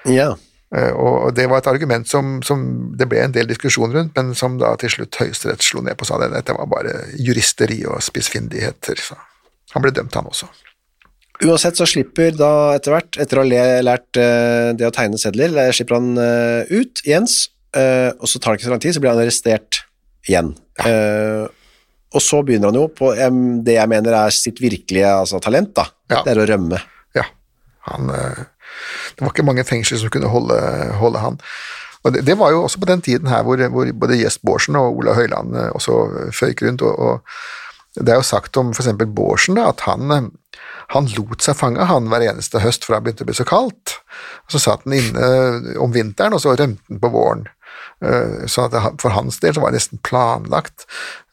Ja, 0.08 0.34
Eh, 0.76 0.92
Og 0.94 1.34
det 1.34 1.48
var 1.50 1.62
et 1.62 1.70
argument 1.70 2.08
som, 2.08 2.38
som 2.46 2.62
det 2.98 3.08
ble 3.10 3.24
en 3.24 3.34
del 3.34 3.48
diskusjon 3.50 3.92
rundt, 3.94 4.14
men 4.16 4.34
som 4.38 4.58
da 4.60 4.72
til 4.78 4.92
slutt 4.94 5.18
Høyesterett 5.18 5.64
slo 5.66 5.82
ned 5.82 5.98
på, 5.98 6.06
sa 6.06 6.20
det, 6.22 6.30
dette 6.34 6.54
var 6.56 6.68
bare 6.70 6.96
juristeri 7.18 7.82
og 7.90 8.02
spissfindigheter. 8.06 9.02
Så 9.02 9.18
han 9.74 9.84
ble 9.84 9.94
dømt, 9.94 10.14
han 10.14 10.30
også. 10.30 10.50
Uansett 11.40 11.78
så 11.78 11.86
slipper 11.88 12.34
da 12.36 12.50
etter 12.76 12.94
hvert, 12.94 13.16
etter 13.22 13.40
å 13.40 13.46
ha 13.46 13.62
lært 13.82 14.20
eh, 14.20 14.70
det 14.76 14.86
å 14.86 14.94
tegne 14.94 15.18
sedler, 15.18 15.56
slipper 15.74 15.96
han 15.98 16.12
eh, 16.20 16.70
ut, 16.70 17.02
Jens, 17.08 17.46
eh, 17.74 18.10
og 18.12 18.28
så 18.28 18.38
tar 18.38 18.54
det 18.54 18.60
ikke 18.60 18.68
så 18.68 18.74
lang 18.76 18.84
tid, 18.84 18.94
så 18.94 19.02
blir 19.02 19.14
han 19.14 19.22
arrestert 19.24 19.84
igjen. 20.28 20.52
Ja. 20.80 21.48
og 22.16 22.22
så 22.24 22.38
begynner 22.46 22.70
han 22.70 22.76
jo 22.78 22.86
på 22.96 23.10
det 23.66 23.74
jeg 23.74 23.88
mener 23.90 24.14
er 24.16 24.32
sitt 24.32 24.60
virkelige 24.62 25.08
altså, 25.12 25.40
talent, 25.44 25.74
da. 25.76 25.84
Ja. 26.12 26.20
Det 26.24 26.32
er 26.32 26.40
å 26.40 26.46
rømme. 26.48 26.78
Ja, 27.16 27.24
han, 27.88 28.12
eh, 28.14 28.44
det 29.16 29.24
var 29.24 29.32
ikke 29.34 29.46
mange 29.46 29.66
fengsler 29.68 30.00
som 30.02 30.12
kunne 30.12 30.32
holde, 30.32 30.58
holde 31.00 31.22
han. 31.22 31.40
Og 32.04 32.14
det, 32.14 32.24
det 32.26 32.38
var 32.40 32.52
jo 32.54 32.62
også 32.64 32.80
på 32.80 32.88
den 32.88 33.02
tiden 33.04 33.28
her 33.28 33.42
hvor, 33.44 33.60
hvor 33.68 33.90
både 33.92 34.20
Gjest 34.22 34.42
Bårdsen 34.46 34.78
og 34.80 35.02
Ola 35.02 35.14
Høiland 35.18 35.56
eh, 35.56 35.72
også 35.76 36.30
føyk 36.32 36.64
rundt, 36.64 36.82
og, 36.82 36.98
og 36.98 38.00
det 38.00 38.12
er 38.12 38.20
jo 38.20 38.26
sagt 38.26 38.56
om 38.56 38.70
eksempel 38.70 39.08
Bårdsen 39.10 39.58
da, 39.58 39.68
at 39.74 39.84
han, 39.88 40.10
eh, 40.14 40.58
han 40.94 41.10
lot 41.16 41.44
seg 41.44 41.58
fange 41.58 41.86
han 41.90 42.08
hver 42.10 42.24
eneste 42.30 42.62
høst 42.62 42.86
for 42.86 42.96
det 42.96 43.04
begynte 43.04 43.26
å 43.26 43.30
bli 43.30 43.36
så 43.36 43.46
kaldt. 43.48 43.98
Så 44.50 44.62
satt 44.62 44.86
han 44.86 44.96
inne 44.96 45.76
om 45.82 45.92
vinteren, 45.94 46.34
og 46.34 46.42
så 46.42 46.54
rømte 46.54 46.82
han 46.88 47.02
på 47.02 47.12
våren. 47.12 47.48
Eh, 48.04 48.46
Så 48.46 48.68
for 49.00 49.10
hans 49.10 49.40
del 49.40 49.54
så 49.54 49.60
var 49.60 49.70
det 49.70 49.80
nesten 49.80 50.00
planlagt, 50.06 50.86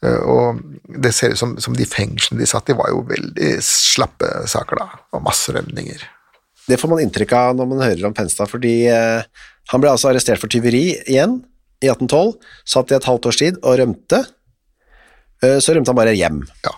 eh, 0.04 0.20
og 0.20 0.60
det 0.84 1.14
ser 1.14 1.32
ut 1.32 1.40
som, 1.40 1.56
som 1.62 1.76
de 1.76 1.88
fengslene 1.88 2.42
de 2.42 2.50
satt 2.50 2.68
i 2.68 2.76
var 2.76 2.92
jo 2.92 3.06
veldig 3.08 3.56
slappe 3.64 4.30
saker 4.46 4.82
da, 4.82 4.88
og 5.16 5.24
masse 5.24 5.54
rømninger. 5.54 6.04
Det 6.68 6.76
får 6.80 6.90
man 6.92 7.00
inntrykk 7.02 7.32
av 7.36 7.54
når 7.56 7.68
man 7.70 7.84
hører 7.84 8.08
om 8.10 8.16
Fenstad, 8.16 8.50
fordi 8.50 8.74
eh, 8.92 9.22
han 9.72 9.82
ble 9.82 9.92
altså 9.92 10.10
arrestert 10.10 10.40
for 10.40 10.52
tyveri 10.52 10.98
igjen 11.08 11.38
i 11.80 11.88
1812, 11.88 12.34
satt 12.68 12.92
i 12.92 12.98
et 12.98 13.08
halvt 13.08 13.30
års 13.30 13.38
tid 13.40 13.60
og 13.62 13.78
rømte. 13.80 14.20
Eh, 15.44 15.56
så 15.64 15.74
rømte 15.74 15.94
han 15.94 15.98
bare 15.98 16.16
hjem. 16.18 16.42
Ja. 16.66 16.74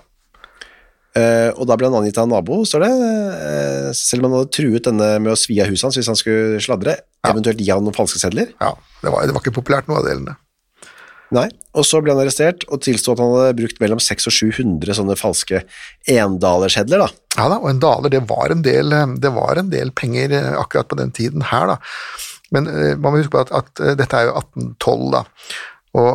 Eh, 1.18 1.48
og 1.56 1.66
da 1.66 1.74
ble 1.74 1.90
han 1.90 1.98
angitt 1.98 2.20
av 2.20 2.28
en 2.28 2.34
nabo, 2.36 2.60
står 2.68 2.84
det, 2.86 2.92
selv 3.98 4.22
om 4.22 4.30
han 4.30 4.44
hadde 4.44 4.54
truet 4.54 4.86
denne 4.86 5.08
med 5.18 5.34
å 5.34 5.38
svi 5.38 5.58
av 5.62 5.72
huset 5.72 5.88
hans 5.88 5.98
hvis 5.98 6.10
han 6.12 6.18
skulle 6.18 6.62
sladre, 6.62 7.00
eventuelt 7.26 7.58
gi 7.58 7.72
han 7.72 7.82
noen 7.82 7.96
falske 7.96 8.22
sedler. 8.22 8.54
Ja, 8.62 8.76
det 9.02 9.10
var, 9.10 9.26
det 9.26 9.34
var 9.34 9.42
ikke 9.42 9.58
populært 9.58 9.90
noe 9.90 10.04
av 10.04 10.06
delene. 10.06 10.36
Nei, 11.34 11.46
og 11.78 11.86
så 11.86 12.00
ble 12.02 12.10
han 12.10 12.20
arrestert 12.24 12.64
og 12.66 12.80
tilstod 12.82 13.14
at 13.14 13.22
han 13.22 13.34
hadde 13.36 13.58
brukt 13.60 13.78
mellom 13.82 14.00
600 14.02 14.26
og 14.26 14.56
700 14.56 14.96
sånne 14.98 15.16
falske 15.18 15.62
endalersedler. 16.10 17.04
da. 17.04 17.08
Ja 17.36 17.46
da, 17.52 17.60
og 17.60 17.68
en 17.70 17.82
daler, 17.82 18.10
det 18.10 18.24
var 18.30 18.50
en 18.50 18.64
del, 18.66 18.92
eh, 18.92 19.14
det 19.22 19.30
var 19.36 19.60
en 19.60 19.70
del 19.70 19.94
penger 19.94 20.34
eh, 20.34 20.50
akkurat 20.58 20.90
på 20.90 20.98
den 20.98 21.14
tiden 21.14 21.46
her, 21.52 21.70
da. 21.70 21.78
Men 22.50 22.66
eh, 22.66 22.96
man 22.98 23.12
må 23.14 23.20
huske 23.20 23.36
på 23.36 23.44
at, 23.44 23.54
at 23.54 23.84
dette 24.00 24.18
er 24.18 24.26
jo 24.26 24.34
1812, 24.42 25.06
da. 25.14 25.22
Og 26.00 26.10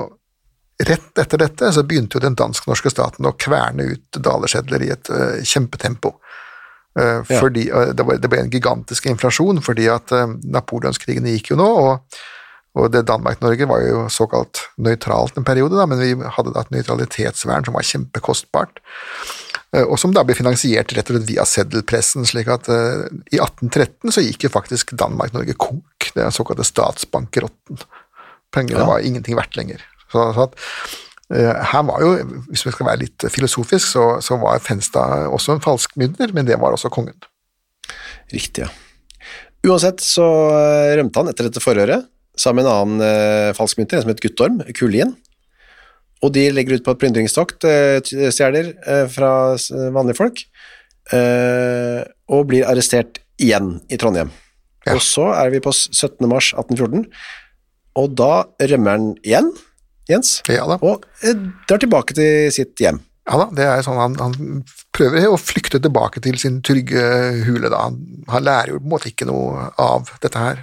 rett 0.91 1.23
etter 1.23 1.39
dette 1.39 1.71
så 1.71 1.85
begynte 1.87 2.19
jo 2.19 2.25
den 2.25 2.35
dansk-norske 2.35 2.91
staten 2.91 3.27
å 3.27 3.35
kverne 3.39 3.87
ut 3.95 4.19
dalersedler 4.19 4.83
i 4.83 4.91
et 4.91 5.11
uh, 5.11 5.39
kjempetempo. 5.39 6.17
Uh, 6.99 7.23
Ja. 7.27 7.39
Fordi 7.39 7.69
uh, 7.71 7.93
det, 7.95 8.03
var, 8.07 8.19
det 8.19 8.27
ble 8.31 8.41
en 8.43 8.51
gigantisk 8.51 9.07
inflasjon, 9.07 9.61
fordi 9.63 9.87
at 9.91 10.11
napoleonskrigene 10.43 11.31
gikk 11.35 11.53
jo 11.53 11.59
nå, 11.59 11.67
og, 11.67 12.19
og 12.75 12.91
det 12.91 13.05
Danmark-Norge 13.07 13.67
var 13.69 13.83
jo 13.85 14.03
såkalt 14.11 14.65
nøytralt 14.83 15.37
en 15.39 15.47
periode, 15.47 15.77
da, 15.79 15.85
men 15.87 16.01
vi 16.01 16.11
hadde 16.37 16.51
da 16.51 16.63
et 16.65 16.73
nøytralitetsvern 16.75 17.67
som 17.67 17.77
var 17.77 17.87
kjempekostbart. 17.87 18.81
Eh, 19.71 19.85
og 19.85 19.95
som 20.01 20.11
da 20.15 20.25
ble 20.27 20.35
finansiert 20.37 20.91
rett 20.95 21.09
og 21.09 21.15
slett 21.17 21.29
via 21.29 21.45
seddelpressen, 21.47 22.27
slik 22.27 22.51
at 22.51 22.67
uh, 22.71 23.05
i 23.31 23.39
1813 23.39 24.11
så 24.15 24.23
gikk 24.25 24.47
jo 24.47 24.51
faktisk 24.53 24.91
Danmark-Norge 24.99 25.55
konk, 25.55 26.09
det 26.17 26.25
er 26.25 26.35
såkalte 26.35 26.67
statsbankerotten. 26.67 27.79
Pengene 28.55 28.83
Ja. 28.83 28.89
var 28.89 29.03
ingenting 29.07 29.39
verdt 29.39 29.55
lenger. 29.55 29.83
Så, 30.11 30.25
så 30.35 30.47
at, 30.49 30.57
uh, 31.31 31.53
her 31.71 31.85
var 31.87 32.03
jo, 32.03 32.11
hvis 32.49 32.65
vi 32.67 32.73
skal 32.75 32.89
være 32.91 33.03
litt 33.05 33.27
filosofisk, 33.31 33.87
så, 33.87 34.05
så 34.23 34.35
var 34.41 34.59
Fenstad 34.63 35.29
også 35.31 35.55
en 35.55 35.63
falskmynter, 35.63 36.35
men 36.35 36.47
det 36.47 36.59
var 36.59 36.75
også 36.75 36.91
kongen. 36.91 37.15
Riktig, 38.33 38.67
ja. 38.67 38.71
Uansett 39.65 40.03
så 40.03 40.25
rømte 40.93 41.23
han 41.23 41.31
etter 41.31 41.47
dette 41.47 41.63
forhøret, 41.63 42.05
sammen 42.39 42.63
med 42.63 42.69
en 42.69 42.75
annen 42.75 43.05
eh, 43.05 43.51
falskmynter, 43.57 43.99
en 43.99 44.05
som 44.05 44.13
het 44.13 44.23
Guttorm, 44.23 44.61
Kullien. 44.77 45.15
Og 46.23 46.31
de 46.35 46.47
legger 46.53 46.77
ut 46.77 46.85
på 46.85 46.95
et 46.95 47.01
plyndringstokt, 47.03 47.67
eh, 47.67 47.99
stjeler 48.33 48.73
eh, 48.87 49.05
fra 49.11 49.31
vanlige 49.93 50.19
folk, 50.19 50.41
eh, 51.13 52.01
og 52.31 52.47
blir 52.51 52.67
arrestert 52.69 53.21
igjen 53.41 53.77
i 53.91 53.99
Trondheim. 54.01 54.31
Ja. 54.85 54.95
Og 54.95 55.03
så 55.03 55.31
er 55.33 55.51
vi 55.53 55.63
på 55.63 55.73
17. 55.73 56.27
mars 56.29 56.51
1814, 56.53 57.07
og 57.95 58.13
da 58.19 58.45
rømmer 58.71 58.97
han 58.97 59.09
igjen, 59.25 59.51
Jens, 60.05 60.37
Ja 60.51 60.65
og 60.69 61.05
eh, 61.25 61.33
drar 61.65 61.81
tilbake 61.81 62.13
til 62.13 62.51
sitt 62.53 62.77
hjem. 62.77 62.99
Ja 63.25 63.39
da, 63.41 63.45
det 63.57 63.65
er 63.65 63.81
sånn 63.81 63.97
han, 63.97 64.15
han 64.21 64.59
prøver 64.93 65.31
å 65.31 65.39
flykte 65.41 65.79
tilbake 65.81 66.21
til 66.21 66.37
sin 66.37 66.59
trygge 66.65 67.01
hule 67.47 67.71
da. 67.73 67.87
Han, 67.87 67.97
han 68.29 68.45
lærer 68.45 68.75
jo 68.75 68.81
på 68.83 68.85
en 68.85 68.93
måte 68.93 69.09
ikke 69.09 69.25
noe 69.25 69.71
av 69.81 70.11
dette 70.21 70.43
her. 70.43 70.61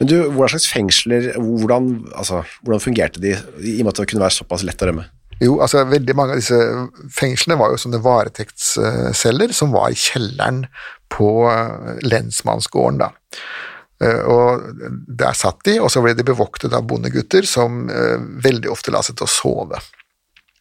Men 0.00 0.10
du, 0.10 0.16
hva 0.34 0.48
slags 0.50 0.66
fengsler, 0.70 1.32
hvordan, 1.38 1.92
altså, 2.18 2.42
hvordan 2.64 2.82
fungerte 2.82 3.22
de, 3.22 3.36
i 3.62 3.76
og 3.78 3.84
med 3.86 3.92
at 3.92 4.00
det 4.02 4.08
kunne 4.10 4.24
være 4.24 4.38
såpass 4.40 4.64
lett 4.66 4.82
å 4.82 4.90
rømme? 4.90 5.06
Jo, 5.42 5.58
altså 5.62 5.82
veldig 5.90 6.14
mange 6.16 6.34
av 6.34 6.40
disse 6.40 6.58
fengslene 7.14 7.58
var 7.58 7.72
jo 7.72 7.80
sånne 7.82 8.00
varetektsceller 8.04 9.54
som 9.56 9.74
var 9.74 9.90
i 9.90 9.98
kjelleren 9.98 10.64
på 11.14 11.30
eh, 11.50 12.02
lensmannsgården 12.06 13.00
da. 13.02 13.10
Eh, 14.02 14.22
Og 14.30 14.68
der 15.08 15.34
satt 15.38 15.62
de, 15.66 15.78
og 15.82 15.90
så 15.92 16.02
ble 16.04 16.14
de 16.18 16.26
bevoktet 16.26 16.74
av 16.74 16.86
bondegutter 16.90 17.46
som 17.50 17.84
eh, 17.90 18.16
veldig 18.46 18.70
ofte 18.72 18.94
la 18.94 19.02
seg 19.04 19.18
til 19.18 19.26
å 19.28 19.34
sove. 19.34 19.82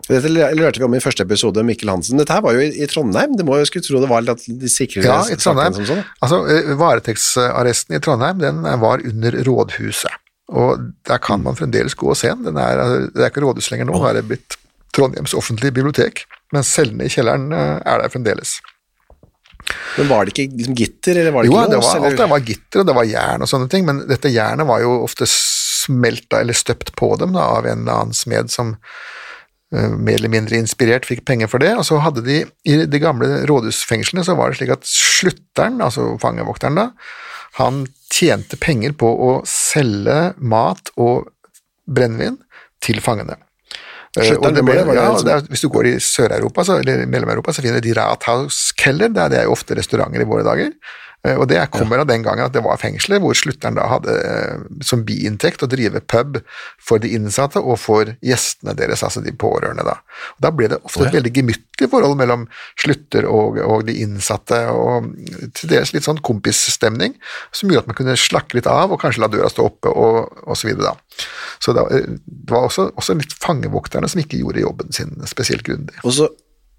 Dette 0.09 0.27
lærte 0.27 0.81
vi 0.81 0.83
om 0.83 0.95
i 0.97 0.99
første 0.99 1.23
episode, 1.23 1.63
Mikkel 1.63 1.87
Hansen. 1.89 2.17
Dette 2.19 2.35
her 2.35 2.41
var 2.43 2.57
jo 2.57 2.63
i, 2.65 2.71
i 2.83 2.87
Trondheim, 2.91 3.37
det 3.39 3.45
må 3.47 3.55
jo 3.61 3.67
skulle 3.69 3.85
tro 3.85 4.01
det 4.03 4.09
var 4.11 4.25
litt 4.25 4.43
de 4.59 4.71
sikrere 4.71 5.05
Ja, 5.07 5.21
i 5.31 5.37
Trondheim. 5.39 5.77
som 5.77 5.85
sånn. 5.87 6.01
Altså, 6.25 6.41
eh, 6.51 6.73
varetektsarresten 6.81 7.95
i 7.95 8.01
Trondheim, 8.03 8.41
den 8.43 8.59
var 8.81 9.03
under 9.07 9.37
rådhuset. 9.47 10.19
Og 10.53 10.83
der 11.07 11.21
kan 11.23 11.39
man 11.45 11.55
fremdeles 11.55 11.95
gå 11.95 12.09
og 12.11 12.17
se 12.19 12.27
den. 12.35 12.57
er, 12.59 12.81
altså, 12.83 13.07
det 13.15 13.23
er 13.23 13.31
ikke 13.31 13.45
rådhus 13.45 13.71
lenger 13.71 13.87
nå, 13.87 13.95
nå 13.95 14.09
er 14.09 14.19
det 14.19 14.25
blitt 14.27 14.57
Trondheims 14.93 15.33
offentlige 15.39 15.73
bibliotek. 15.79 16.25
Men 16.53 16.67
cellene 16.67 17.07
i 17.07 17.13
kjelleren 17.15 17.47
eh, 17.55 17.79
er 17.87 18.03
der 18.03 18.11
fremdeles. 18.13 18.57
Men 19.97 20.09
var 20.11 20.25
det 20.27 20.33
ikke 20.35 20.49
liksom 20.59 20.75
gitter, 20.75 21.15
eller 21.21 21.31
var 21.31 21.45
det 21.47 21.49
Jo, 21.53 21.55
ikke 21.63 21.77
lås? 21.79 21.87
var, 21.87 22.05
alt 22.11 22.19
det 22.19 22.29
var 22.35 22.43
gitter 22.51 22.81
og 22.83 22.87
det 22.91 22.95
var 22.99 23.07
jern 23.07 23.45
og 23.45 23.49
sånne 23.49 23.69
ting, 23.71 23.85
men 23.87 24.03
dette 24.09 24.29
jernet 24.35 24.67
var 24.67 24.83
jo 24.83 24.97
ofte 25.05 25.23
smelta 25.31 26.41
eller 26.43 26.53
støpt 26.57 26.91
på 26.99 27.13
dem 27.21 27.31
da, 27.37 27.47
av 27.55 27.65
en 27.71 27.85
eller 27.85 28.01
annen 28.03 28.13
smed 28.17 28.51
som 28.51 28.75
mer 29.73 30.19
eller 30.19 30.29
mindre 30.29 30.59
inspirert 30.59 31.07
fikk 31.09 31.23
penger 31.25 31.49
for 31.49 31.63
det, 31.63 31.71
og 31.77 31.85
så 31.87 31.97
hadde 32.03 32.23
de 32.25 32.41
i 32.69 32.77
de 32.85 32.99
gamle 33.01 33.43
rådhusfengslene 33.49 34.25
så 34.25 34.35
var 34.37 34.51
det 34.51 34.59
slik 34.59 34.73
at 34.75 34.85
slutteren, 34.87 35.81
altså 35.81 36.11
fangevokteren 36.21 36.77
da, 36.77 36.89
han 37.57 37.83
tjente 38.13 38.57
penger 38.61 38.93
på 38.97 39.09
å 39.09 39.31
selge 39.49 40.33
mat 40.41 40.93
og 40.97 41.31
brennevin 41.89 42.37
til 42.83 43.01
fangene. 43.03 43.37
Eh, 44.17 44.27
Slutteren, 44.29 44.59
det 44.59 44.65
det? 44.65 44.75
Ja, 44.93 45.09
liksom- 45.09 45.25
det 45.25 45.33
er, 45.33 45.47
hvis 45.49 45.61
du 45.61 45.69
går 45.69 45.87
i 45.89 45.99
Sør-Europa, 45.99 46.61
eller 46.77 47.05
Mellom-Europa, 47.05 47.53
så 47.53 47.61
finner 47.61 47.81
de 47.81 47.93
Rathauskeller, 47.93 49.09
er, 49.09 49.29
det 49.29 49.39
er 49.39 49.43
jo 49.49 49.55
ofte 49.55 49.75
restauranter 49.75 50.21
i 50.21 50.29
våre 50.29 50.43
dager. 50.43 50.71
Eh, 51.25 51.37
Og 51.39 51.47
det 51.47 51.57
er- 51.57 51.67
kommer 51.71 51.99
av 51.99 52.07
den 52.07 52.21
gangen 52.23 52.43
at 52.43 52.51
det 52.51 52.63
var 52.63 52.75
fengsler, 52.77 53.19
hvor 53.23 53.33
slutteren 53.33 53.75
da 53.75 53.87
hadde 53.87 54.11
eh, 54.11 54.57
som 54.83 55.05
biinntekt 55.05 55.63
å 55.63 55.69
drive 55.71 56.01
pub 56.01 56.41
for 56.77 56.99
de 56.99 57.13
innsatte 57.15 57.61
og 57.63 57.79
for 57.79 58.05
gjestene 58.21 58.75
deres, 58.75 59.03
altså 59.03 59.23
de 59.23 59.31
pårørende. 59.31 59.85
Da 59.87 59.95
og 60.35 60.41
Da 60.41 60.51
ble 60.51 60.67
det 60.67 60.81
ofte 60.83 61.07
et 61.07 61.13
veldig 61.13 61.33
gemyttlig 61.33 61.89
forhold 61.89 62.17
mellom 62.17 62.47
slutter 62.77 63.23
og, 63.25 63.57
og 63.57 63.85
de 63.85 63.93
innsatte, 64.03 64.67
og 64.69 65.15
til 65.53 65.69
dels 65.69 65.93
litt 65.93 66.03
sånn 66.03 66.19
kompisstemning, 66.21 67.15
som 67.51 67.69
gjorde 67.69 67.85
at 67.87 67.87
man 67.87 67.95
kunne 67.95 68.17
slakke 68.19 68.55
litt 68.59 68.67
av 68.67 68.91
og 68.91 68.99
kanskje 68.99 69.23
la 69.23 69.27
døra 69.31 69.49
stå 69.49 69.63
oppe 69.65 69.87
og, 69.95 70.27
og 70.45 70.57
så 70.57 70.67
videre. 70.67 70.91
Da. 70.91 71.27
Så 71.63 71.73
da, 71.73 71.87
eh, 71.87 72.03
det 72.27 72.51
var 72.51 72.67
også, 72.67 72.91
også 72.99 73.15
litt 73.15 73.31
fangevokterne 73.39 74.09
som 74.09 74.19
ikke 74.19 74.41
gjorde 74.43 74.59
jobben 74.59 74.91
sin 74.91 75.15
spesielt 75.25 75.63
grundig. 75.63 75.95
Og 76.03 76.11
så, 76.11 76.27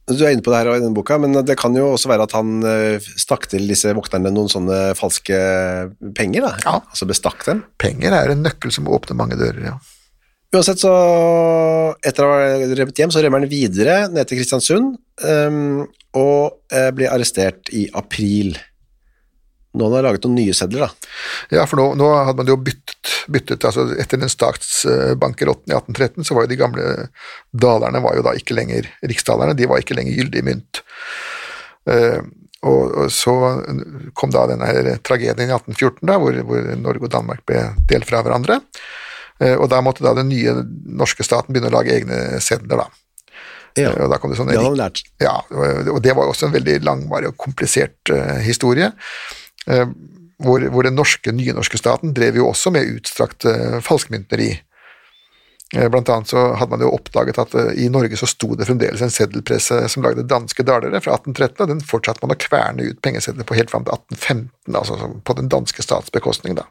du 0.04 0.20
er 0.20 0.34
inne 0.34 0.44
på 0.44 0.52
det 0.52 0.58
her 0.60 0.68
i 0.74 0.80
denne 0.82 0.96
boka, 0.96 1.16
men 1.20 1.32
det 1.48 1.56
kan 1.56 1.72
jo 1.76 1.94
også 1.94 2.10
være 2.10 2.26
at 2.28 2.34
han 2.36 2.58
eh, 2.68 3.06
stakk 3.20 3.48
til 3.48 3.64
disse 3.70 3.92
vokterne 3.96 4.32
noen 4.34 4.50
sånne 4.52 4.80
falske 4.98 5.38
penger, 6.16 6.44
da. 6.44 6.52
Ja. 6.66 6.74
Altså 6.92 7.08
bestakk 7.08 7.46
dem. 7.48 7.62
Penger 7.80 8.16
er 8.18 8.34
en 8.34 8.44
nøkkel 8.44 8.74
som 8.74 8.90
åpner 8.92 9.16
mange 9.16 9.40
dører, 9.40 9.62
ja. 9.72 9.78
Uansett 10.54 10.78
så, 10.78 10.92
etter 12.04 12.26
å 12.26 12.34
ha 12.36 12.74
rømt 12.78 13.00
hjem, 13.00 13.10
så 13.10 13.24
rømmer 13.24 13.42
han 13.42 13.50
videre 13.50 13.96
ned 14.12 14.28
til 14.28 14.38
Kristiansund, 14.38 14.92
um, 15.24 15.82
og 16.14 16.60
eh, 16.70 16.92
blir 16.94 17.10
arrestert 17.10 17.72
i 17.74 17.88
april. 17.96 18.54
Nå 19.74 19.88
har 19.88 19.90
man 19.96 20.04
laget 20.06 20.26
noen 20.26 20.36
nye 20.38 20.54
sedler, 20.54 20.86
da. 20.86 21.10
Ja, 21.56 21.64
for 21.66 21.80
nå, 21.80 21.86
nå 21.98 22.10
hadde 22.14 22.38
man 22.38 22.50
jo 22.52 22.56
byttet, 22.62 23.10
byttet 23.34 23.66
altså 23.66 23.88
etter 23.98 24.20
den 24.22 24.30
statsbankerotten 24.30 25.72
i 25.72 25.76
1813, 25.76 26.26
så 26.28 26.36
var 26.36 26.46
jo 26.46 26.52
de 26.52 26.60
gamle 26.60 26.86
dalerne 27.50 28.02
var 28.04 28.14
jo 28.18 28.24
da 28.26 28.36
ikke 28.38 28.54
lenger 28.54 28.86
riksdalerne, 29.02 29.56
de 29.58 29.68
var 29.70 29.82
ikke 29.82 29.96
lenger 29.98 30.20
gyldig 30.20 30.44
mynt. 30.46 30.82
Eh, 31.90 32.20
og, 32.64 32.94
og 33.04 33.10
så 33.12 33.34
kom 34.16 34.32
da 34.32 34.46
denne 34.48 34.68
her 34.70 34.94
tragedien 35.04 35.50
i 35.50 35.52
1814, 35.52 36.06
da, 36.08 36.18
hvor, 36.22 36.38
hvor 36.48 36.70
Norge 36.80 37.08
og 37.08 37.12
Danmark 37.12 37.42
ble 37.48 37.66
delt 37.90 38.08
fra 38.08 38.22
hverandre. 38.24 38.60
Eh, 39.42 39.56
og 39.58 39.68
da 39.72 39.82
måtte 39.84 40.04
da 40.06 40.14
den 40.16 40.30
nye 40.30 40.60
norske 40.86 41.26
staten 41.26 41.52
begynne 41.52 41.72
å 41.72 41.76
lage 41.76 41.92
egne 41.96 42.40
sedler, 42.44 42.84
da. 42.84 42.88
Ja. 43.76 43.90
Eh, 43.90 44.04
Og 44.04 44.12
da 44.12 44.20
kom 44.22 44.30
det 44.30 44.38
sånne 44.38 44.54
Det 44.54 44.60
hadde 44.62 44.70
han 44.70 44.78
lært. 44.78 45.02
ja, 45.18 45.34
og 45.50 45.98
det 46.02 46.14
var 46.14 46.30
også 46.30 46.48
en 46.48 46.54
veldig 46.54 46.78
langvarig 46.86 47.32
og 47.32 47.40
komplisert 47.42 48.12
uh, 48.14 48.38
historie. 48.44 48.92
Eh, 49.70 49.88
hvor, 50.44 50.64
hvor 50.74 50.86
den 50.86 50.96
norske, 50.98 51.32
nynorske 51.32 51.78
staten 51.78 52.14
drev 52.14 52.40
jo 52.40 52.48
også 52.50 52.72
med 52.74 52.88
utstrakt 52.96 53.46
uh, 53.46 53.78
falskmynteri. 53.84 54.48
Eh, 55.76 55.88
Blant 55.88 56.08
annet 56.08 56.28
så 56.28 56.42
hadde 56.58 56.74
man 56.74 56.82
jo 56.84 56.92
oppdaget 56.94 57.38
at 57.40 57.54
eh, 57.58 57.70
i 57.84 57.88
Norge 57.92 58.18
så 58.18 58.28
sto 58.28 58.52
det 58.58 58.66
fremdeles 58.68 59.02
en 59.02 59.12
seddelpresse 59.12 59.78
som 59.90 60.04
lagde 60.04 60.26
danske 60.30 60.66
dalere 60.66 61.00
fra 61.02 61.16
1813, 61.16 61.62
og 61.64 61.70
den 61.70 61.84
fortsatte 61.86 62.24
man 62.24 62.34
å 62.34 62.40
kverne 62.40 62.90
ut 62.90 63.00
pengesedler 63.04 63.46
på 63.46 63.56
helt 63.58 63.72
fram 63.72 63.86
til 63.86 63.96
1815, 63.96 64.50
altså 64.74 65.12
på 65.24 65.38
den 65.38 65.52
danske 65.52 65.86
stats 65.86 66.12
bekostning. 66.14 66.58
da. 66.58 66.68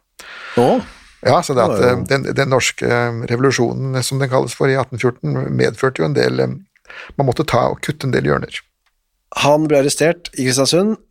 Oh. 0.60 0.84
Ja, 1.24 1.40
så 1.44 1.56
det 1.56 1.64
at 1.64 1.80
eh, 1.80 2.04
den, 2.12 2.28
den 2.36 2.52
norske 2.52 2.88
eh, 2.88 3.24
revolusjonen, 3.32 3.98
som 4.04 4.20
den 4.20 4.32
kalles 4.32 4.56
for 4.60 4.72
i 4.72 4.78
1814, 4.78 5.56
medførte 5.56 6.04
jo 6.04 6.12
en 6.12 6.18
del 6.18 6.44
eh, 6.44 6.60
Man 7.18 7.26
måtte 7.26 7.46
ta 7.48 7.70
og 7.72 7.80
kutte 7.82 8.06
en 8.06 8.14
del 8.14 8.28
hjørner. 8.28 8.60
Han 9.42 9.64
ble 9.66 9.80
arrestert 9.82 10.30
i 10.36 10.46
Kristiansund, 10.46 10.98
eh, 11.00 11.04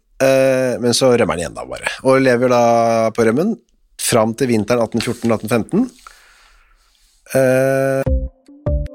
men 0.83 0.95
så 0.97 1.11
rømmer 1.13 1.35
han 1.35 1.43
igjen 1.43 1.57
da 1.57 1.65
bare, 1.69 1.91
og 2.07 2.21
lever 2.23 2.53
da 2.53 2.63
på 3.17 3.25
rømmen 3.27 3.55
fram 4.03 4.35
til 4.39 4.51
vinteren 4.53 4.83
1814-1815. 4.85 5.87
Eh, 7.33 8.03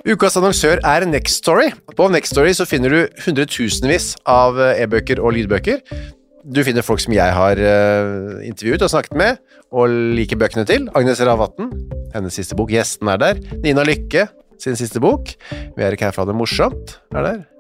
ukas 0.08 0.38
annonsør 0.38 0.82
er 0.86 1.08
Next 1.10 1.42
Story. 1.42 1.72
På 1.98 2.10
Next 2.14 2.36
Story 2.36 2.54
så 2.58 2.68
finner 2.70 2.94
du 2.94 3.24
hundretusenvis 3.26 4.14
av 4.30 4.60
eh, 4.62 4.84
e-bøker 4.84 5.22
og 5.24 5.34
lydbøker. 5.38 5.82
Du 6.48 6.62
finner 6.64 6.86
folk 6.86 7.02
som 7.04 7.12
jeg 7.12 7.34
har 7.36 7.60
uh, 7.60 8.38
intervjuet 8.48 8.86
og 8.86 8.92
snakket 8.94 9.18
med, 9.20 9.40
og 9.76 9.92
liker 10.16 10.40
bøkene 10.40 10.64
til. 10.70 10.86
Agnes 10.96 11.20
Ravatn, 11.20 11.74
hennes 12.14 12.38
siste 12.40 12.56
bok. 12.56 12.72
Gjesten 12.72 13.12
er 13.12 13.20
der. 13.20 13.42
Nina 13.66 13.84
Lykke, 13.84 14.30
sin 14.64 14.80
siste 14.80 15.02
bok. 15.04 15.34
Vi 15.52 15.84
er 15.84 15.98
ikke 15.98 16.08
her 16.08 16.16
for 16.16 16.24
å 16.24 16.30
ha 16.30 16.32
det 16.32 16.38
morsomt, 16.40 16.96
er 17.12 17.28
der. 17.28 17.42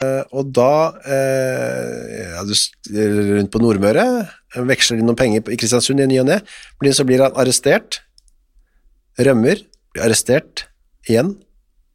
Uh, 0.00 0.24
og 0.32 0.48
da 0.56 0.96
uh, 0.96 2.04
ja, 2.38 2.44
du, 2.48 2.54
rundt 3.36 3.50
på 3.52 3.60
Nordmøre, 3.60 4.04
veksler 4.70 4.96
inn 4.96 5.04
noen 5.04 5.18
penger 5.18 5.50
i 5.52 5.58
Kristiansund 5.60 6.00
i 6.00 6.06
ny 6.08 6.22
og 6.22 6.30
ne, 6.30 6.38
så 6.96 7.04
blir 7.04 7.20
han 7.20 7.36
arrestert, 7.36 7.98
rømmer, 9.20 9.60
blir 9.92 10.06
arrestert 10.06 10.64
igjen, 11.04 11.34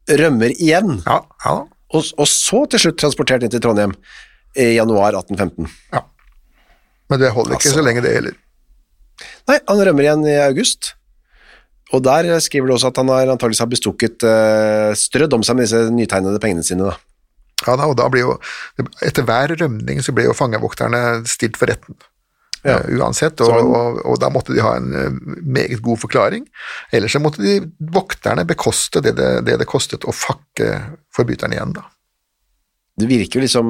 rømmer 0.06 0.54
igjen, 0.54 1.00
ja, 1.02 1.18
ja. 1.42 1.56
Og, 1.96 2.12
og, 2.14 2.28
så 2.30 2.62
til 2.70 2.84
slutt 2.84 3.00
transportert 3.02 3.42
inn 3.46 3.50
til 3.50 3.62
Trondheim 3.64 3.96
i 4.54 4.76
januar 4.76 5.18
1815. 5.18 5.66
Ja. 5.94 6.04
Men 7.10 7.22
det 7.22 7.32
holder 7.34 7.56
ikke 7.56 7.70
altså, 7.72 7.80
så 7.80 7.86
lenge, 7.86 8.06
det 8.06 8.14
heller. 8.20 8.38
Nei, 9.50 9.58
han 9.66 9.82
rømmer 9.88 10.06
igjen 10.06 10.24
i 10.30 10.38
august. 10.44 10.92
Og 11.94 12.02
der 12.02 12.30
skriver 12.42 12.70
du 12.70 12.74
også 12.74 12.90
at 12.90 13.02
han 13.02 13.10
har 13.10 13.30
antakeligvis 13.30 13.62
har 13.62 13.70
bestukket 13.70 14.26
uh, 14.26 14.94
strødd 14.98 15.36
om 15.38 15.44
seg 15.46 15.58
med 15.58 15.68
disse 15.68 15.82
nytegnede 15.94 16.42
pengene 16.42 16.66
sine. 16.66 16.90
da. 16.90 17.05
Ja, 17.66 17.76
da, 17.78 17.88
og 17.90 17.96
da 17.98 18.08
blir 18.12 18.26
jo, 18.26 18.36
Etter 19.04 19.26
hver 19.26 19.56
rømning 19.58 20.02
så 20.04 20.14
ble 20.14 20.28
jo 20.28 20.36
fangevokterne 20.36 21.22
stilt 21.28 21.58
for 21.60 21.70
retten. 21.70 21.98
Ja. 22.66 22.80
Uh, 22.80 22.96
uansett, 22.98 23.38
og, 23.44 23.52
og, 23.54 23.98
og, 24.02 24.16
da 24.18 24.30
måtte 24.32 24.54
de 24.54 24.62
ha 24.64 24.72
en 24.78 24.88
uh, 24.94 25.18
meget 25.42 25.82
god 25.84 26.00
forklaring. 26.02 26.46
Ellers 26.94 27.14
så 27.14 27.22
måtte 27.22 27.44
de 27.44 27.60
vokterne 27.94 28.46
bekoste 28.48 29.02
det 29.04 29.14
det, 29.18 29.28
det 29.46 29.58
det, 29.60 29.68
kostet 29.70 30.06
å 30.06 30.14
fakke 30.14 30.80
forbryteren 31.14 31.54
igjen, 31.54 31.76
da. 31.76 31.84
Det 32.96 33.10
virker 33.10 33.38
jo 33.38 33.44
liksom 33.44 33.68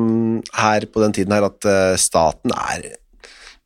her 0.54 0.86
på 0.86 1.02
den 1.02 1.16
tiden 1.16 1.34
her 1.34 1.48
at 1.48 1.66
staten 1.98 2.52
er 2.54 2.84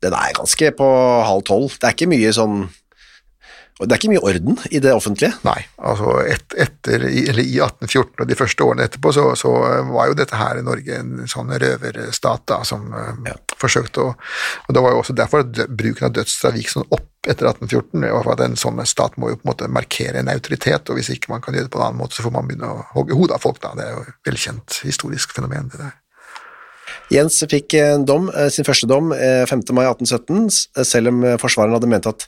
den 0.00 0.16
er 0.16 0.36
ganske 0.36 0.70
på 0.76 0.86
halv 1.28 1.44
tolv. 1.44 1.74
Det 1.76 1.88
er 1.88 1.96
ikke 1.96 2.08
mye 2.10 2.32
sånn 2.32 2.62
det 3.80 3.94
er 3.94 4.00
ikke 4.00 4.12
mye 4.12 4.22
orden 4.28 4.58
i 4.70 4.80
det 4.82 4.92
offentlige? 4.92 5.32
Nei, 5.46 5.58
altså 5.90 6.16
et, 6.24 6.56
etter, 6.60 7.06
eller 7.06 7.42
i 7.42 7.60
1814 7.62 8.24
og 8.24 8.28
de 8.28 8.36
første 8.38 8.66
årene 8.66 8.86
etterpå, 8.88 9.12
så, 9.16 9.26
så 9.38 9.52
var 9.88 10.10
jo 10.10 10.18
dette 10.18 10.36
her 10.36 10.60
i 10.60 10.64
Norge 10.66 10.98
en 11.00 11.30
sånn 11.30 11.52
røverstat 11.62 12.44
da, 12.50 12.60
som 12.68 12.90
eh, 12.92 13.30
ja. 13.30 13.36
forsøkte 13.60 14.04
å 14.04 14.10
og 14.10 14.74
Det 14.74 14.82
var 14.84 14.92
jo 14.94 15.00
også 15.00 15.16
derfor 15.16 15.44
at 15.44 15.62
bruken 15.68 16.06
av 16.06 16.12
dødsstraff 16.14 16.58
gikk 16.58 16.70
sånn 16.72 16.86
opp 16.88 17.08
etter 17.28 17.48
1814. 17.48 18.04
for 18.22 18.32
at 18.34 18.44
En 18.44 18.58
sånn 18.60 18.82
stat 18.88 19.16
må 19.20 19.32
jo 19.32 19.40
på 19.40 19.44
en 19.44 19.50
måte 19.52 19.70
markere 19.72 20.20
en 20.20 20.30
autoritet, 20.32 20.88
og 20.88 20.98
hvis 20.98 21.10
ikke 21.14 21.32
man 21.32 21.42
kan 21.44 21.56
gjøre 21.56 21.68
det 21.68 21.74
på 21.74 21.80
en 21.80 21.88
annen 21.88 22.00
måte, 22.00 22.16
så 22.16 22.26
får 22.26 22.36
man 22.36 22.48
begynne 22.48 22.70
å 22.70 22.84
hogge 22.94 23.18
hodet 23.18 23.36
av 23.36 23.44
folk. 23.44 23.60
da, 23.60 23.74
Det 23.76 23.86
er 23.86 23.96
jo 23.96 24.04
et 24.06 24.30
velkjent 24.30 24.80
historisk 24.86 25.34
fenomen. 25.36 25.72
det 25.72 25.82
der. 25.82 25.98
Jens 27.10 27.40
fikk 27.50 27.74
en 27.74 28.04
dom, 28.06 28.28
eh, 28.30 28.48
sin 28.54 28.66
første 28.66 28.86
dom 28.86 29.10
5. 29.10 29.62
Eh, 29.62 29.74
mai 29.74 29.86
1817, 29.86 30.68
eh, 30.76 30.84
selv 30.84 31.08
om 31.08 31.22
forsvareren 31.38 31.74
hadde 31.74 31.90
ment 31.90 32.06
at 32.06 32.26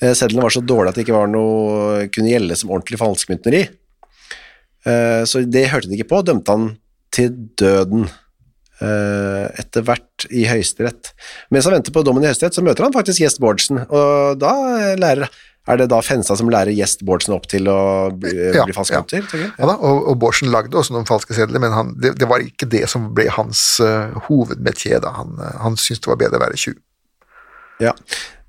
sedlene 0.00 0.46
var 0.46 0.54
så 0.54 0.62
dårlige 0.64 0.92
at 0.92 0.98
det 0.98 1.04
ikke 1.04 1.18
var 1.18 1.28
noe 1.28 2.08
kunne 2.14 2.32
gjelde 2.32 2.56
som 2.56 2.72
ordentlig 2.72 3.00
falskmyntneri. 3.00 3.66
Så 5.28 5.42
det 5.44 5.66
hørte 5.68 5.90
de 5.90 5.98
ikke 5.98 6.08
på, 6.08 6.22
og 6.22 6.28
dømte 6.30 6.54
han 6.56 6.70
til 7.12 7.34
døden 7.60 8.06
etter 8.80 9.84
hvert 9.84 10.24
i 10.32 10.46
Høyesterett. 10.48 11.10
Mens 11.52 11.68
han 11.68 11.76
venter 11.76 11.92
på 11.92 12.00
dommen 12.06 12.24
i 12.24 12.30
Høyesterett, 12.30 12.56
så 12.56 12.64
møter 12.64 12.86
han 12.86 12.96
faktisk 12.96 13.20
Gjest 13.20 13.42
Bårdsen, 13.44 13.82
og 13.92 14.40
da 14.40 14.54
lærer 14.96 15.28
er 15.68 15.76
det 15.76 15.90
da 15.92 16.00
Fenstad 16.02 16.38
som 16.40 16.50
lærer 16.50 16.72
Gjest 16.74 17.04
Bårdsen 17.06 17.34
opp 17.36 17.46
til 17.50 17.68
å 17.70 17.80
bli, 18.16 18.32
ja, 18.56 18.64
bli 18.66 18.74
falskmynter? 18.74 19.26
Ja. 19.28 19.50
ja. 19.52 19.68
da, 19.68 19.76
og, 19.76 20.06
og 20.10 20.18
Bårdsen 20.22 20.50
lagde 20.52 20.78
også 20.78 20.96
noen 20.96 21.08
falske 21.08 21.36
sedler, 21.36 21.62
men 21.62 21.74
han, 21.76 21.92
det, 22.00 22.14
det, 22.20 22.28
var 22.30 22.44
ikke 22.44 22.68
det 22.70 22.86
som 22.90 23.10
ble 23.16 23.28
hans 23.34 23.62
uh, 23.84 24.16
hovedmetier. 24.28 25.04
Han, 25.18 25.36
uh, 25.38 25.58
han 25.60 25.76
syntes 25.80 26.02
det 26.06 26.12
var 26.14 26.22
bedre 26.24 26.40
å 26.40 26.44
være 26.46 26.60
tjuv. 26.60 26.78
Ja. 27.80 27.92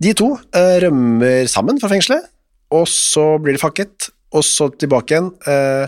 De 0.02 0.16
to 0.18 0.34
uh, 0.34 0.78
rømmer 0.82 1.46
sammen 1.52 1.78
fra 1.82 1.92
fengselet, 1.92 2.26
og 2.74 2.88
så 2.90 3.36
blir 3.44 3.58
de 3.58 3.62
fakket, 3.62 4.10
og 4.34 4.46
så 4.48 4.72
tilbake 4.80 5.14
igjen. 5.14 5.32
Uh, 5.46 5.88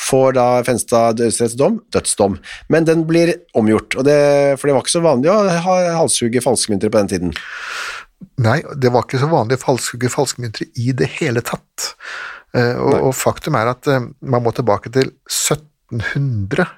får 0.00 0.36
da 0.38 0.44
Fenstad 0.64 1.18
dødsrettsdom, 1.20 1.80
dødsdom, 1.92 2.38
men 2.72 2.86
den 2.88 3.04
blir 3.08 3.34
omgjort, 3.58 3.98
det, 4.06 4.20
for 4.56 4.68
det 4.68 4.76
var 4.76 4.84
ikke 4.84 4.94
så 4.94 5.04
vanlig 5.04 5.28
å 5.28 5.40
ha 5.66 5.74
halshugge 5.98 6.40
falskmynter 6.44 6.92
på 6.92 7.02
den 7.02 7.10
tiden. 7.10 7.34
Nei, 8.40 8.60
det 8.80 8.92
var 8.92 9.04
ikke 9.04 9.20
så 9.20 9.28
vanlig 9.30 9.58
å 9.58 9.64
falskehugge 9.64 10.12
falskmynter 10.12 10.68
i 10.80 10.92
det 10.96 11.08
hele 11.18 11.42
tatt. 11.44 11.92
Uh, 12.56 12.76
og, 12.80 12.94
og, 13.10 13.14
faktum 13.14 13.56
er 13.60 13.72
at 13.74 13.86
man 13.88 14.44
må 14.44 14.52
tilbake 14.56 14.92
til 14.92 15.12
1700 15.28 16.64
uh, 16.64 16.72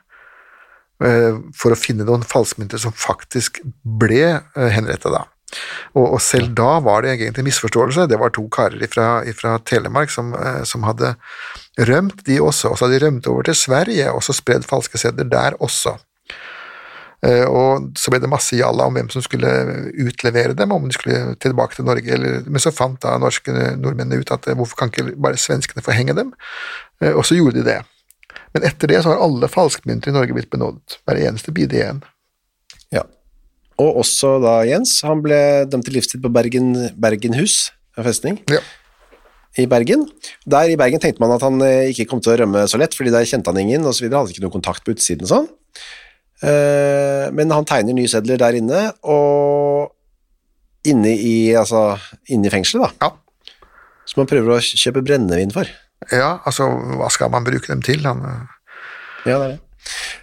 eh, 1.06 1.38
for 1.56 1.72
å 1.72 1.78
finne 1.78 2.04
noen 2.08 2.26
falskmynter 2.26 2.82
som 2.82 2.94
faktisk 2.94 3.62
ble 3.82 4.42
henrettet 4.54 5.14
da. 5.14 5.24
Og, 5.92 6.06
og, 6.06 6.20
selv 6.24 6.54
da 6.56 6.78
var 6.80 7.02
det 7.02 7.12
egentlig 7.12 7.42
en 7.42 7.48
misforståelse. 7.50 8.06
Det 8.08 8.20
var 8.20 8.32
to 8.32 8.46
karer 8.52 8.86
fra 9.36 9.58
Telemark 9.68 10.10
som, 10.10 10.32
som, 10.68 10.86
hadde 10.88 11.14
rømt, 11.90 12.24
de 12.26 12.40
også. 12.40 12.72
Og 12.72 12.78
så 12.78 12.86
hadde 12.86 12.98
de 12.98 13.06
rømt 13.06 13.28
over 13.28 13.48
til 13.48 13.58
Sverige 13.58 14.08
og 14.12 14.24
så 14.24 14.36
spredd 14.36 14.64
falske 14.68 15.00
sedler 15.00 15.28
der 15.28 15.58
også. 15.60 15.98
Eh, 17.26 17.44
og 17.46 17.92
så 17.98 18.10
ble 18.10 18.18
det 18.22 18.30
masse 18.30 18.56
jalla 18.58 18.88
om 18.88 18.96
hvem 18.98 19.08
som 19.12 19.22
skulle 19.22 19.50
utlevere 20.02 20.56
dem, 20.58 20.72
om 20.74 20.88
de 20.88 20.96
skulle 20.96 21.36
tilbake 21.42 21.78
til 21.78 21.86
Norge, 21.86 22.10
eller, 22.16 22.40
men 22.48 22.62
så 22.62 22.74
fant 22.74 22.98
da 23.04 23.14
norske 23.22 23.54
nordmennene 23.78 24.18
ut 24.18 24.32
at 24.34 24.48
eh, 24.50 24.58
hvorfor 24.58 24.80
kan 24.80 24.90
ikke 24.90 25.14
bare 25.14 25.38
svenskene 25.38 25.84
få 25.86 25.94
henge 25.94 26.16
dem, 26.18 26.32
eh, 27.02 27.12
og 27.12 27.22
så 27.28 27.38
gjorde 27.38 27.60
de 27.60 27.68
det. 27.68 27.78
Men 28.56 28.66
etter 28.66 28.90
det 28.90 29.04
så 29.04 29.12
har 29.12 29.22
alle 29.22 29.48
falskmynter 29.48 30.10
i 30.10 30.16
Norge 30.16 30.34
blitt 30.34 30.50
benådet, 30.50 30.98
hver 31.06 31.20
eneste 31.22 31.54
bid 31.54 31.72
igjen. 31.76 32.02
Og 33.80 34.02
også 34.02 34.36
da 34.42 34.58
Jens, 34.68 34.98
han 35.06 35.22
ble 35.24 35.38
dømt 35.70 35.86
til 35.88 35.96
livstid 35.96 36.22
på 36.24 36.30
Bergen, 36.32 36.74
Bergenhus 37.00 37.70
festning. 37.96 38.38
Ja. 38.52 38.60
I 39.60 39.66
Bergen. 39.68 40.06
Der 40.48 40.70
i 40.72 40.78
Bergen 40.80 41.00
tenkte 41.00 41.20
man 41.20 41.34
at 41.34 41.42
han 41.44 41.60
ikke 41.92 42.06
kom 42.08 42.22
til 42.24 42.32
å 42.32 42.38
rømme 42.40 42.64
så 42.70 42.80
lett, 42.80 42.94
fordi 42.96 43.12
der 43.12 43.28
kjente 43.28 43.52
han 43.52 43.60
ingen 43.60 43.84
osv., 43.88 44.08
hadde 44.08 44.32
ikke 44.32 44.44
noen 44.44 44.54
kontakt 44.54 44.84
på 44.86 44.94
utsiden 44.96 45.28
og 45.28 45.32
sånn. 45.32 45.50
Eh, 46.42 47.26
men 47.36 47.52
han 47.54 47.66
tegner 47.68 47.94
nye 47.94 48.10
sedler 48.10 48.40
der 48.40 48.56
inne, 48.58 48.86
og 49.06 49.92
inne 50.88 51.12
i, 51.14 51.52
altså, 51.54 51.92
inne 52.32 52.48
i 52.48 52.54
fengselet, 52.54 52.96
da. 52.98 53.10
Ja. 53.10 53.60
Som 54.08 54.24
han 54.24 54.30
prøver 54.30 54.56
å 54.56 54.62
kjøpe 54.62 55.04
brennevin 55.06 55.54
for. 55.54 55.68
Ja, 56.10 56.40
altså, 56.48 56.66
hva 56.98 57.10
skal 57.14 57.30
man 57.34 57.46
bruke 57.46 57.70
dem 57.70 57.84
til? 57.86 58.02
Han... 58.08 58.24
Eh? 58.26 58.80
Ja, 59.30 59.36
det 59.38 59.44
er 59.44 59.52
det. 59.52 59.60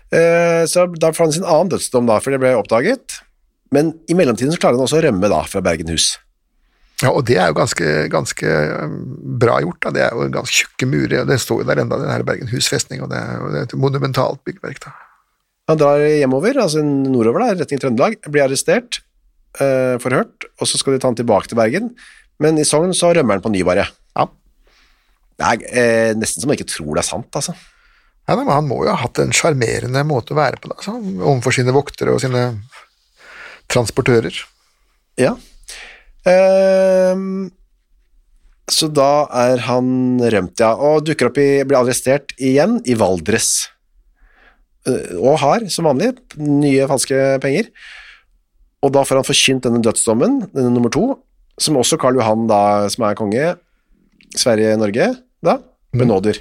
Eh, 0.09 0.63
så 0.67 0.87
da 0.99 1.13
får 1.13 1.27
han 1.27 1.35
sin 1.37 1.47
annen 1.47 1.71
dødsdom, 1.71 2.09
da, 2.09 2.19
for 2.23 2.35
det 2.35 2.41
ble 2.43 2.51
oppdaget. 2.57 3.21
Men 3.75 3.93
i 4.09 4.15
mellomtiden 4.17 4.53
så 4.55 4.61
klarer 4.61 4.79
han 4.79 4.87
også 4.87 4.99
å 4.99 5.05
rømme 5.05 5.29
da, 5.31 5.43
fra 5.49 5.61
Bergenhus. 5.65 6.15
Ja, 6.99 7.13
og 7.13 7.23
det 7.29 7.37
er 7.39 7.51
jo 7.51 7.59
ganske, 7.61 7.91
ganske 8.11 8.55
bra 9.39 9.59
gjort. 9.63 9.79
Da. 9.85 9.91
Det 9.95 10.01
er 10.03 10.15
jo 10.15 10.31
ganske 10.33 10.55
tjukke 10.55 10.87
murer, 10.89 11.21
og 11.21 11.29
det 11.29 11.37
står 11.39 11.61
jo 11.61 11.67
der 11.69 11.83
enda, 11.85 11.99
den 12.01 12.11
her 12.11 12.25
Bergenhus 12.27 12.67
festning, 12.71 13.03
og 13.05 13.13
det 13.13 13.21
er 13.21 13.37
jo 13.37 13.51
et 13.61 13.75
monumentalt 13.79 14.41
byggverk. 14.47 14.81
da. 14.83 14.95
Han 15.69 15.79
drar 15.79 16.01
hjemover, 16.01 16.57
altså 16.59 16.83
nordover, 16.83 17.45
da, 17.45 17.61
retning 17.61 17.79
Trøndelag, 17.79 18.17
blir 18.25 18.43
arrestert, 18.47 18.99
eh, 19.61 19.95
forhørt, 20.01 20.49
og 20.59 20.67
så 20.67 20.81
skal 20.81 20.95
de 20.95 20.99
ta 21.03 21.11
han 21.11 21.19
tilbake 21.19 21.47
til 21.47 21.59
Bergen. 21.61 21.93
Men 22.41 22.57
i 22.59 22.65
Sogn 22.67 22.91
så 22.97 23.13
rømmer 23.13 23.37
han 23.37 23.45
på 23.45 23.53
ny, 23.53 23.63
bare. 23.67 23.85
Ja. 24.17 24.25
Det 25.39 25.53
er 25.53 25.67
eh, 25.69 26.13
nesten 26.17 26.41
som 26.41 26.51
man 26.51 26.57
ikke 26.57 26.71
tror 26.73 26.97
det 26.97 27.05
er 27.05 27.11
sant, 27.13 27.29
altså. 27.31 27.55
Ja, 28.27 28.35
men 28.35 28.49
Han 28.51 28.67
må 28.67 28.83
jo 28.83 28.91
ha 28.91 28.99
hatt 28.99 29.17
en 29.23 29.31
sjarmerende 29.33 30.03
måte 30.05 30.35
å 30.35 30.37
være 30.37 30.59
på 30.61 30.69
da, 30.69 30.75
altså, 30.77 30.99
overfor 30.99 31.55
sine 31.55 31.73
voktere 31.73 32.13
og 32.13 32.21
sine 32.21 32.43
transportører. 33.69 34.35
Ja. 35.19 35.35
Ehm, 36.27 37.49
så 38.69 38.89
da 38.93 39.25
er 39.33 39.63
han 39.65 40.19
rømt, 40.21 40.61
ja, 40.61 40.73
og 40.75 41.05
dukker 41.07 41.29
opp 41.29 41.39
i, 41.41 41.49
blir 41.65 41.79
arrestert 41.79 42.35
igjen 42.37 42.79
i 42.85 42.97
Valdres. 42.99 43.69
Eh, 44.87 45.15
Og 45.17 45.39
har, 45.41 45.65
som 45.73 45.89
vanlig, 45.89 46.13
nye 46.37 46.87
falske 46.89 47.39
penger. 47.43 47.71
Og 48.85 48.93
da 48.95 49.03
får 49.03 49.19
han 49.19 49.27
forkynt 49.27 49.65
denne 49.65 49.81
dødsdommen, 49.83 50.45
denne 50.53 50.71
nummer 50.71 50.93
to, 50.93 51.17
som 51.59 51.75
også 51.79 51.99
Karl 51.99 52.19
Johan, 52.19 52.45
da, 52.47 52.87
som 52.93 53.03
er 53.03 53.17
konge, 53.19 53.49
Sverige-Norge, 54.37 55.11
da, 55.43 55.57
benåder. 55.91 56.39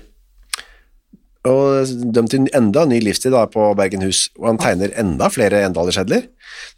Og 1.46 1.86
dømt 2.12 2.30
til 2.34 2.48
enda 2.56 2.82
ny 2.88 2.98
livstid 3.00 3.30
da, 3.32 3.44
på 3.46 3.68
Bergenhus, 3.78 4.28
og 4.38 4.48
han 4.50 4.58
tegner 4.58 4.90
enda 4.98 5.28
flere 5.30 5.60
endalersedler. 5.68 6.24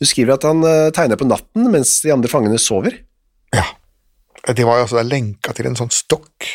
Du 0.00 0.04
skriver 0.06 0.34
at 0.36 0.44
han 0.44 0.60
uh, 0.66 0.90
tegner 0.92 1.16
på 1.16 1.24
natten 1.28 1.70
mens 1.72 2.00
de 2.04 2.12
andre 2.12 2.28
fangene 2.28 2.58
sover. 2.60 2.98
Ja. 3.56 3.64
De 4.52 4.64
var 4.68 4.78
jo 4.80 4.84
altså 4.86 5.02
lenka 5.06 5.52
til 5.56 5.66
en 5.70 5.78
sånn 5.80 5.90
stokk, 5.92 6.46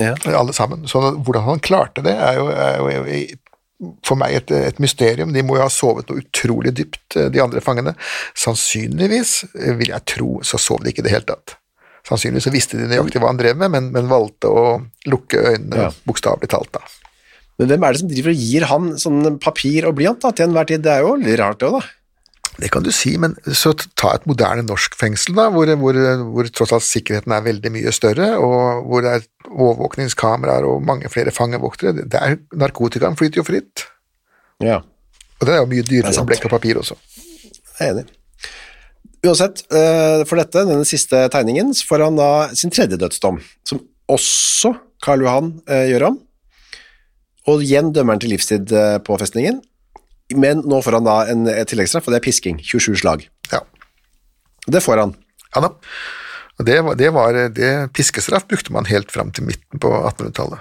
Ja. 0.00 0.14
alle 0.32 0.52
sammen. 0.56 0.86
Så 0.88 1.00
hvordan 1.20 1.44
han 1.44 1.60
klarte 1.60 2.02
det, 2.02 2.14
er 2.16 2.34
jo, 2.38 2.48
er 2.48 2.76
jo 2.78 3.38
for 4.04 4.16
meg 4.20 4.34
et, 4.36 4.50
et 4.50 4.78
mysterium. 4.80 5.32
De 5.32 5.42
må 5.44 5.56
jo 5.56 5.62
ha 5.64 5.70
sovet 5.72 6.08
noe 6.10 6.20
utrolig 6.22 6.72
dypt, 6.76 7.16
de 7.32 7.40
andre 7.40 7.60
fangene. 7.64 7.94
Sannsynligvis, 8.36 9.44
eh, 9.54 9.74
vil 9.78 9.92
jeg 9.92 10.04
tro, 10.08 10.38
så 10.44 10.58
sov 10.60 10.82
de 10.84 10.90
ikke 10.92 11.04
i 11.04 11.08
det 11.08 11.14
hele 11.14 11.28
tatt. 11.28 11.56
Sannsynligvis 12.08 12.46
så 12.48 12.52
visste 12.54 12.78
de 12.80 12.88
nøyaktig 12.90 13.20
hva 13.20 13.28
han 13.32 13.40
drev 13.40 13.56
med, 13.60 13.70
men, 13.74 13.90
men 13.94 14.08
valgte 14.10 14.48
å 14.50 14.64
lukke 15.08 15.42
øynene, 15.54 15.86
Ja. 15.86 15.90
bokstavelig 16.08 16.48
talt. 16.52 16.72
da. 16.72 16.80
Men 17.60 17.68
hvem 17.68 17.82
er 17.84 17.92
det 17.92 18.00
som 18.00 18.08
driver 18.08 18.32
og 18.32 18.42
gir 18.42 18.64
han 18.70 18.92
sånn 19.00 19.38
papir 19.42 19.84
og 19.84 19.98
blyant 19.98 20.22
da, 20.22 20.30
til 20.32 20.48
enhver 20.48 20.68
tid? 20.70 20.84
Det 20.86 20.94
er 20.94 21.02
jo 21.04 21.16
litt 21.20 21.36
rart 21.40 21.60
det 21.60 21.68
også, 21.68 21.80
da. 21.82 21.96
Det 22.60 22.68
kan 22.72 22.84
du 22.84 22.90
si, 22.92 23.12
men 23.20 23.34
så 23.56 23.72
ta 23.96 24.14
et 24.16 24.24
moderne 24.28 24.64
norsk 24.66 24.96
fengsel, 24.98 25.36
da, 25.36 25.46
hvor, 25.52 25.70
hvor, 25.80 25.96
hvor 26.34 26.48
tross 26.52 26.72
alt 26.76 26.84
sikkerheten 26.84 27.32
er 27.32 27.44
veldig 27.44 27.72
mye 27.72 27.92
større, 27.94 28.30
og 28.40 28.88
hvor 28.88 29.04
det 29.04 29.12
er 29.16 29.26
overvåkningskameraer 29.48 30.66
og 30.68 30.82
mange 30.84 31.08
flere 31.12 31.32
fangevoktere. 31.32 32.04
Der 32.04 32.26
er 32.26 32.38
Narkotikaen 32.60 33.16
flyter 33.20 33.42
jo 33.42 33.46
fritt, 33.48 33.86
Ja, 34.60 34.80
og 35.40 35.48
det 35.48 35.54
er 35.54 35.62
jo 35.62 35.68
mye 35.70 35.84
dyrere 35.88 36.12
er 36.12 36.18
enn 36.20 36.28
blekk 36.28 36.48
og 36.50 36.52
papir 36.52 36.80
også. 36.80 36.98
jeg 37.78 37.86
er 37.86 37.94
enig. 37.94 38.08
Uansett, 39.24 39.62
eh, 39.72 40.24
for 40.28 40.40
dette, 40.40 40.64
denne 40.68 40.88
siste 40.88 41.22
tegningen, 41.32 41.72
så 41.76 41.86
får 41.88 42.04
han 42.08 42.16
da 42.16 42.30
sin 42.56 42.72
tredje 42.72 42.96
dødsdom, 43.00 43.40
som 43.68 43.80
også 44.08 44.74
Karl 45.04 45.24
Johan 45.24 45.54
eh, 45.68 45.88
gjør 45.92 46.10
om. 46.10 46.20
Og 47.50 47.64
igjen 47.66 47.90
dømmer 47.96 48.16
han 48.16 48.22
til 48.22 48.32
livstid 48.34 48.72
eh, 48.76 48.96
på 49.06 49.18
festningen, 49.20 49.60
men 50.38 50.60
nå 50.70 50.78
får 50.86 50.98
han 51.00 51.06
da 51.08 51.18
en 51.32 51.46
tilleggsstraff, 51.66 52.06
og 52.06 52.14
det 52.14 52.20
er 52.20 52.26
pisking, 52.28 52.58
27 52.62 53.00
slag. 53.02 53.24
Ja, 53.50 53.64
Det 54.70 54.82
får 54.84 55.00
han. 55.02 55.14
ja 55.56 55.62
da. 55.64 55.70
Det, 56.60 56.74
var, 56.84 56.94
det, 57.00 57.08
var, 57.16 57.36
det 57.56 57.70
Piskestraff 57.96 58.44
brukte 58.46 58.70
man 58.76 58.84
helt 58.84 59.08
fram 59.10 59.30
til 59.32 59.46
midten 59.48 59.80
på 59.80 59.88
1800-tallet. 59.96 60.60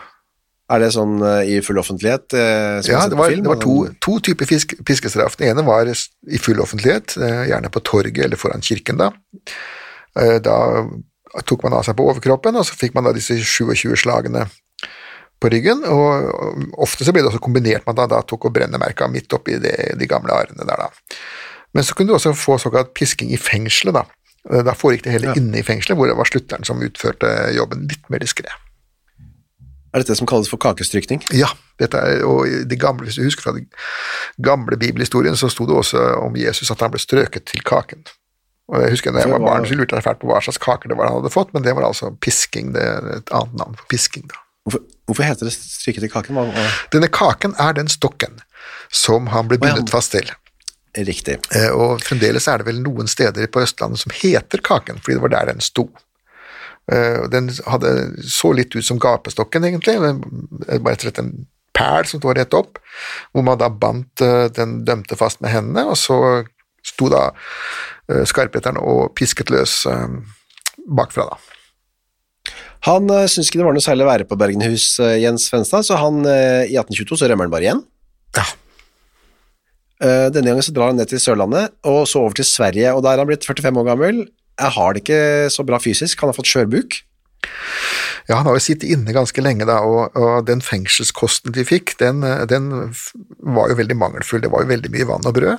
Er 0.72 0.80
det 0.80 0.92
sånn 0.96 1.18
eh, 1.26 1.50
i 1.50 1.60
full 1.66 1.80
offentlighet? 1.82 2.32
eh, 2.38 2.80
Ja, 2.88 3.02
det 3.12 3.18
var, 3.20 3.34
film? 3.34 3.44
det 3.44 3.52
var 3.52 3.60
to, 3.60 3.74
to 4.06 4.16
typer 4.24 4.48
fisk, 4.48 4.78
piskestraff. 4.88 5.36
Den 5.42 5.50
ene 5.52 5.66
var 5.68 5.90
i 5.92 6.40
full 6.40 6.62
offentlighet, 6.64 7.18
eh, 7.20 7.42
gjerne 7.52 7.72
på 7.74 7.82
torget 7.84 8.24
eller 8.30 8.40
foran 8.40 8.64
kirken. 8.66 9.02
Da 9.04 9.12
Eh, 10.18 10.40
Da 10.42 10.56
tok 11.46 11.62
man 11.64 11.76
av 11.78 11.84
seg 11.86 11.96
på 12.00 12.08
overkroppen, 12.10 12.56
og 12.58 12.66
så 12.66 12.74
fikk 12.80 12.96
man 12.98 13.06
da 13.06 13.12
disse 13.14 13.36
27 13.38 13.94
slagene 14.02 14.48
på 15.40 15.52
ryggen. 15.54 15.86
og 15.88 16.78
Ofte 16.84 17.08
så 17.08 17.14
ble 17.16 17.24
det 17.24 17.32
også 17.32 17.44
kombinert 17.44 17.86
med 17.86 17.94
at 17.96 18.04
man 18.04 18.14
da 18.14 18.22
tok 18.28 18.50
og 18.50 18.56
brennemerka 18.56 19.08
midt 19.12 19.34
oppi 19.34 19.60
de, 19.62 19.74
de 20.00 20.10
gamle 20.10 20.36
arrene 20.36 20.68
der. 20.68 20.86
da. 20.88 21.20
Men 21.74 21.86
så 21.86 21.96
kunne 21.96 22.12
du 22.12 22.18
også 22.18 22.34
få 22.38 22.58
såkalt 22.62 22.96
pisking 22.98 23.32
i 23.32 23.38
fengselet. 23.40 23.96
Da 23.96 24.06
Eh, 24.48 24.64
Da 24.64 24.76
foregikk 24.78 25.06
det 25.08 25.16
hele 25.18 25.36
inne 25.38 25.60
i 25.60 25.66
fengselet, 25.66 25.98
hvor 25.98 26.10
det 26.10 26.18
var 26.18 26.30
slutteren 26.30 26.68
som 26.68 26.82
utførte 26.84 27.30
jobben 27.56 27.88
litt 27.90 28.10
mer 28.10 28.24
diskré. 28.24 28.52
Er 29.90 30.04
dette 30.04 30.14
det 30.14 30.20
som 30.20 30.30
kalles 30.30 30.50
for 30.52 30.62
kakestrykning? 30.62 31.24
Ja, 31.34 31.50
er, 31.82 32.22
og 32.28 32.46
de 32.70 32.78
gamle, 32.78 33.08
hvis 33.08 33.18
du 33.18 33.24
husker 33.26 33.48
fra 33.48 33.56
den 33.56 33.66
gamle 34.46 34.78
bibelhistorien, 34.78 35.38
så 35.40 35.50
sto 35.50 35.66
det 35.66 35.76
også 35.76 36.04
om 36.22 36.36
Jesus 36.38 36.70
at 36.70 36.84
han 36.86 36.94
ble 36.94 37.02
strøket 37.02 37.48
til 37.50 37.64
kaken. 37.66 38.04
Og 38.70 38.84
jeg 38.84 38.94
husker 38.94 39.12
når 39.12 39.26
jeg 39.26 39.32
var 39.34 39.42
barn, 39.48 39.66
så 39.66 39.74
lurte 39.74 39.98
jeg 39.98 40.06
fælt 40.06 40.20
på 40.22 40.30
hva 40.30 40.44
slags 40.46 40.62
kaker 40.62 40.92
det 40.92 40.98
var 41.00 41.10
han 41.10 41.18
hadde 41.18 41.34
fått, 41.34 41.56
men 41.56 41.66
det 41.66 41.74
var 41.74 41.88
altså 41.88 42.12
pisking, 42.22 42.70
det 42.76 42.84
er 42.86 43.08
et 43.16 43.34
annet 43.34 43.58
navn 43.58 43.80
for 43.80 43.90
pisking. 43.90 44.28
da. 44.30 44.38
Hvorfor, 44.70 44.84
hvorfor 45.10 45.26
heter 45.26 45.50
det 45.50 45.54
strykket 45.58 46.06
i 46.06 46.12
kaken? 46.14 46.38
Hva, 46.38 46.46
hva? 46.54 46.68
Denne 46.94 47.10
kaken 47.10 47.56
er 47.60 47.74
den 47.80 47.90
stokken 47.90 48.38
som 48.94 49.32
han 49.34 49.50
ble 49.50 49.58
Å, 49.62 49.72
ja. 49.72 49.82
fast 49.90 50.14
til. 50.14 50.30
Riktig. 50.98 51.40
Eh, 51.56 51.70
Og 51.74 52.02
fremdeles 52.06 52.48
er 52.50 52.62
det 52.62 52.70
vel 52.70 52.82
noen 52.82 53.10
steder 53.10 53.50
på 53.54 53.62
Østlandet 53.62 54.02
som 54.02 54.14
heter 54.14 54.62
Kaken, 54.66 55.02
fordi 55.02 55.18
det 55.18 55.24
var 55.26 55.34
der 55.36 55.52
den 55.54 55.62
sto. 55.62 55.88
Eh, 56.92 57.26
Den 57.30 57.50
hadde, 57.68 57.92
så 58.26 58.54
litt 58.54 58.74
ut 58.76 58.86
som 58.86 59.00
gapestokken, 59.02 59.66
egentlig. 59.66 59.98
bare 60.00 60.80
rett 60.94 61.04
og 61.04 61.08
slett 61.08 61.22
en 61.22 61.34
pæl 61.78 62.06
som 62.10 62.20
sto 62.20 62.34
rett 62.34 62.54
opp, 62.58 62.80
hvor 63.32 63.46
man 63.46 63.58
da 63.62 63.70
bandt 63.70 64.22
eh, 64.26 64.48
den 64.50 64.84
dømte 64.86 65.16
fast 65.16 65.42
med 65.42 65.54
hendene, 65.54 65.86
og 65.90 65.98
så 65.98 66.44
sto 66.84 67.10
da 67.12 67.30
skarpretteren 68.26 68.80
og 68.82 69.12
pisket 69.14 69.52
løs 69.54 69.84
bakfra, 70.90 71.28
da. 71.30 71.38
Han 72.88 73.12
uh, 73.12 73.26
syns 73.28 73.50
ikke 73.50 73.60
det 73.60 73.68
var 73.68 73.76
noe 73.76 73.84
særlig 73.84 74.06
å 74.06 74.10
være 74.12 74.28
på 74.30 74.38
Bergenhus, 74.40 74.94
uh, 75.04 75.18
Jens 75.20 75.50
Svenstad, 75.50 75.88
så 75.88 76.00
han, 76.00 76.22
uh, 76.24 76.64
i 76.64 76.78
1822 76.80 77.20
så 77.20 77.30
rømmer 77.32 77.50
han 77.50 77.54
bare 77.54 77.68
igjen. 77.68 77.84
Ja. 78.38 78.46
Uh, 80.00 80.28
denne 80.32 80.54
gangen 80.54 80.64
så 80.64 80.72
drar 80.76 80.94
han 80.94 81.00
ned 81.02 81.12
til 81.12 81.20
Sørlandet, 81.20 81.76
og 81.84 82.06
så 82.08 82.24
over 82.24 82.40
til 82.40 82.48
Sverige, 82.48 82.94
og 82.96 83.04
der 83.04 83.18
er 83.18 83.24
han 83.26 83.30
blitt 83.30 83.48
45 83.48 83.82
år 83.84 83.90
gammel. 83.92 84.24
Jeg 84.60 84.76
har 84.76 84.96
det 84.96 85.04
ikke 85.04 85.22
så 85.52 85.66
bra 85.68 85.80
fysisk, 85.84 86.24
han 86.24 86.32
har 86.32 86.38
fått 86.38 86.52
skjørbuk. 86.52 87.02
Ja, 88.30 88.38
han 88.38 88.46
har 88.46 88.56
jo 88.56 88.62
sittet 88.62 88.92
inne 88.94 89.16
ganske 89.16 89.42
lenge, 89.42 89.66
da, 89.68 89.80
og, 89.82 90.16
og 90.20 90.44
den 90.48 90.62
fengselskosten 90.64 91.56
de 91.56 91.66
fikk, 91.66 91.96
den, 92.02 92.22
eh, 92.24 92.44
den 92.50 92.70
var 93.42 93.72
jo 93.72 93.80
veldig 93.80 93.98
mangelfull. 93.98 94.44
Det 94.44 94.52
var 94.54 94.66
jo 94.66 94.70
veldig 94.70 94.92
mye 94.94 95.08
vann 95.10 95.26
og 95.26 95.34
brød. 95.38 95.56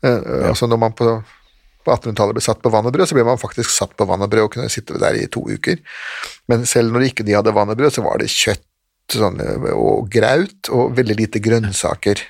Ja. 0.00 0.16
Altså 0.48 0.64
når 0.64 0.78
man 0.80 0.94
på, 0.96 1.04
på 1.84 1.92
1800-tallet 1.92 2.38
ble 2.38 2.42
satt 2.42 2.62
på 2.64 2.72
vann 2.72 2.88
og 2.88 2.94
brød, 2.96 3.10
så 3.10 3.16
ble 3.18 3.26
man 3.28 3.40
faktisk 3.40 3.70
satt 3.74 3.92
på 4.00 4.06
vann 4.08 4.24
og 4.24 4.30
brød 4.32 4.46
og 4.46 4.54
kunne 4.56 4.72
sitte 4.72 4.98
der 4.98 5.18
i 5.20 5.28
to 5.30 5.44
uker. 5.44 5.78
Men 6.50 6.66
selv 6.68 6.94
når 6.94 7.10
ikke 7.10 7.26
de 7.26 7.36
hadde 7.38 7.54
brød, 7.54 7.92
så 7.94 8.04
var 8.04 8.20
det 8.20 8.32
kjøtt 8.32 8.66
sånn, 9.14 9.40
og 9.74 10.10
graut 10.12 10.70
og 10.74 10.94
veldig 10.98 11.16
lite 11.18 11.42
grønnsaker. 11.42 12.22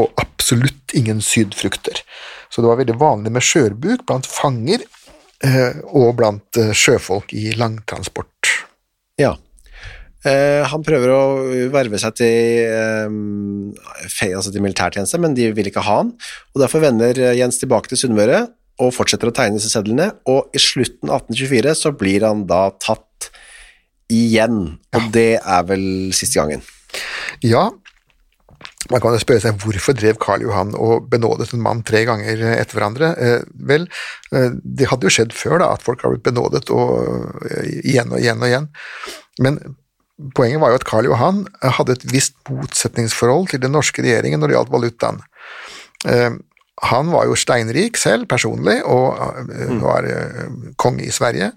Og 0.00 0.12
absolutt 0.20 0.94
ingen 0.96 1.20
sydfrukter. 1.24 2.02
Så 2.52 2.62
det 2.62 2.68
var 2.68 2.80
veldig 2.80 2.98
vanlig 3.00 3.32
med 3.34 3.44
skjørbuk 3.44 4.04
blant 4.08 4.28
fanger 4.28 4.84
eh, 5.44 5.80
og 5.88 6.12
blant 6.18 6.60
eh, 6.60 6.74
sjøfolk 6.76 7.32
i 7.36 7.54
langtransport. 7.58 8.52
Ja. 9.20 9.34
Eh, 10.22 10.62
han 10.68 10.84
prøver 10.86 11.12
å 11.12 11.22
verve 11.72 11.98
seg 11.98 12.14
til, 12.20 13.70
altså 14.30 14.52
til 14.52 14.64
militærtjeneste, 14.64 15.20
men 15.22 15.36
de 15.36 15.50
vil 15.56 15.72
ikke 15.72 15.84
ha 15.84 16.02
han, 16.02 16.12
og 16.54 16.62
derfor 16.62 16.84
vender 16.84 17.18
Jens 17.34 17.58
tilbake 17.58 17.90
til 17.90 18.04
Sunnmøre 18.04 18.44
og 18.82 18.92
fortsetter 18.94 19.28
å 19.28 19.34
tegne 19.34 19.58
disse 19.58 19.72
sedlene, 19.72 20.12
og 20.30 20.52
i 20.56 20.60
slutten 20.62 21.10
av 21.10 21.24
1824 21.26 21.74
så 21.78 21.92
blir 21.96 22.24
han 22.26 22.46
da 22.48 22.68
tatt 22.80 23.04
igjen, 24.12 24.58
og 24.94 25.08
det 25.14 25.30
er 25.40 25.64
vel 25.68 25.86
siste 26.16 26.40
gangen. 26.40 26.64
Ja, 27.42 27.70
man 28.90 29.00
kan 29.02 29.14
jo 29.14 29.20
spørre 29.22 29.42
seg 29.42 29.60
hvorfor 29.62 29.94
drev 29.96 30.18
Karl 30.22 30.42
Johan 30.44 30.72
og 30.74 31.06
benådet 31.12 31.52
en 31.54 31.62
mann 31.62 31.82
tre 31.86 32.02
ganger 32.08 32.42
etter 32.56 32.78
hverandre. 32.78 33.12
Eh, 33.14 33.44
vel, 33.68 33.86
eh, 34.34 34.50
det 34.62 34.88
hadde 34.90 35.06
jo 35.06 35.14
skjedd 35.14 35.34
før 35.36 35.60
da, 35.62 35.70
at 35.76 35.84
folk 35.86 36.02
har 36.02 36.14
blitt 36.14 36.26
benådet 36.26 36.64
og, 36.74 37.38
eh, 37.46 37.68
igjen 37.92 38.10
og 38.10 38.18
igjen 38.20 38.42
og 38.42 38.50
igjen. 38.50 38.68
Men 39.38 39.60
poenget 40.34 40.60
var 40.62 40.72
jo 40.72 40.80
at 40.80 40.88
Karl 40.88 41.08
Johan 41.08 41.44
hadde 41.62 41.96
et 41.96 42.08
visst 42.10 42.34
motsetningsforhold 42.50 43.52
til 43.52 43.62
den 43.62 43.74
norske 43.76 44.02
regjeringen 44.02 44.42
når 44.42 44.50
det 44.50 44.58
gjaldt 44.58 44.74
valutaen. 44.74 45.22
Eh, 46.06 46.30
han 46.82 47.12
var 47.14 47.28
jo 47.30 47.38
steinrik 47.38 47.96
selv, 48.00 48.26
personlig, 48.26 48.80
og 48.82 49.14
eh, 49.46 49.76
var 49.78 50.08
konge 50.76 51.06
i 51.06 51.14
Sverige. 51.14 51.52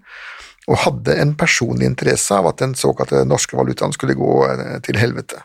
Og 0.65 0.79
hadde 0.81 1.17
en 1.21 1.35
personlig 1.37 1.89
interesse 1.91 2.33
av 2.33 2.47
at 2.49 2.61
den 2.63 2.73
såkalte 2.77 3.25
norske 3.27 3.57
valutaen 3.57 3.93
skulle 3.93 4.17
gå 4.17 4.37
eh, 4.49 4.77
til 4.85 4.97
helvete. 5.01 5.43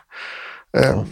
Ja. 0.77 1.03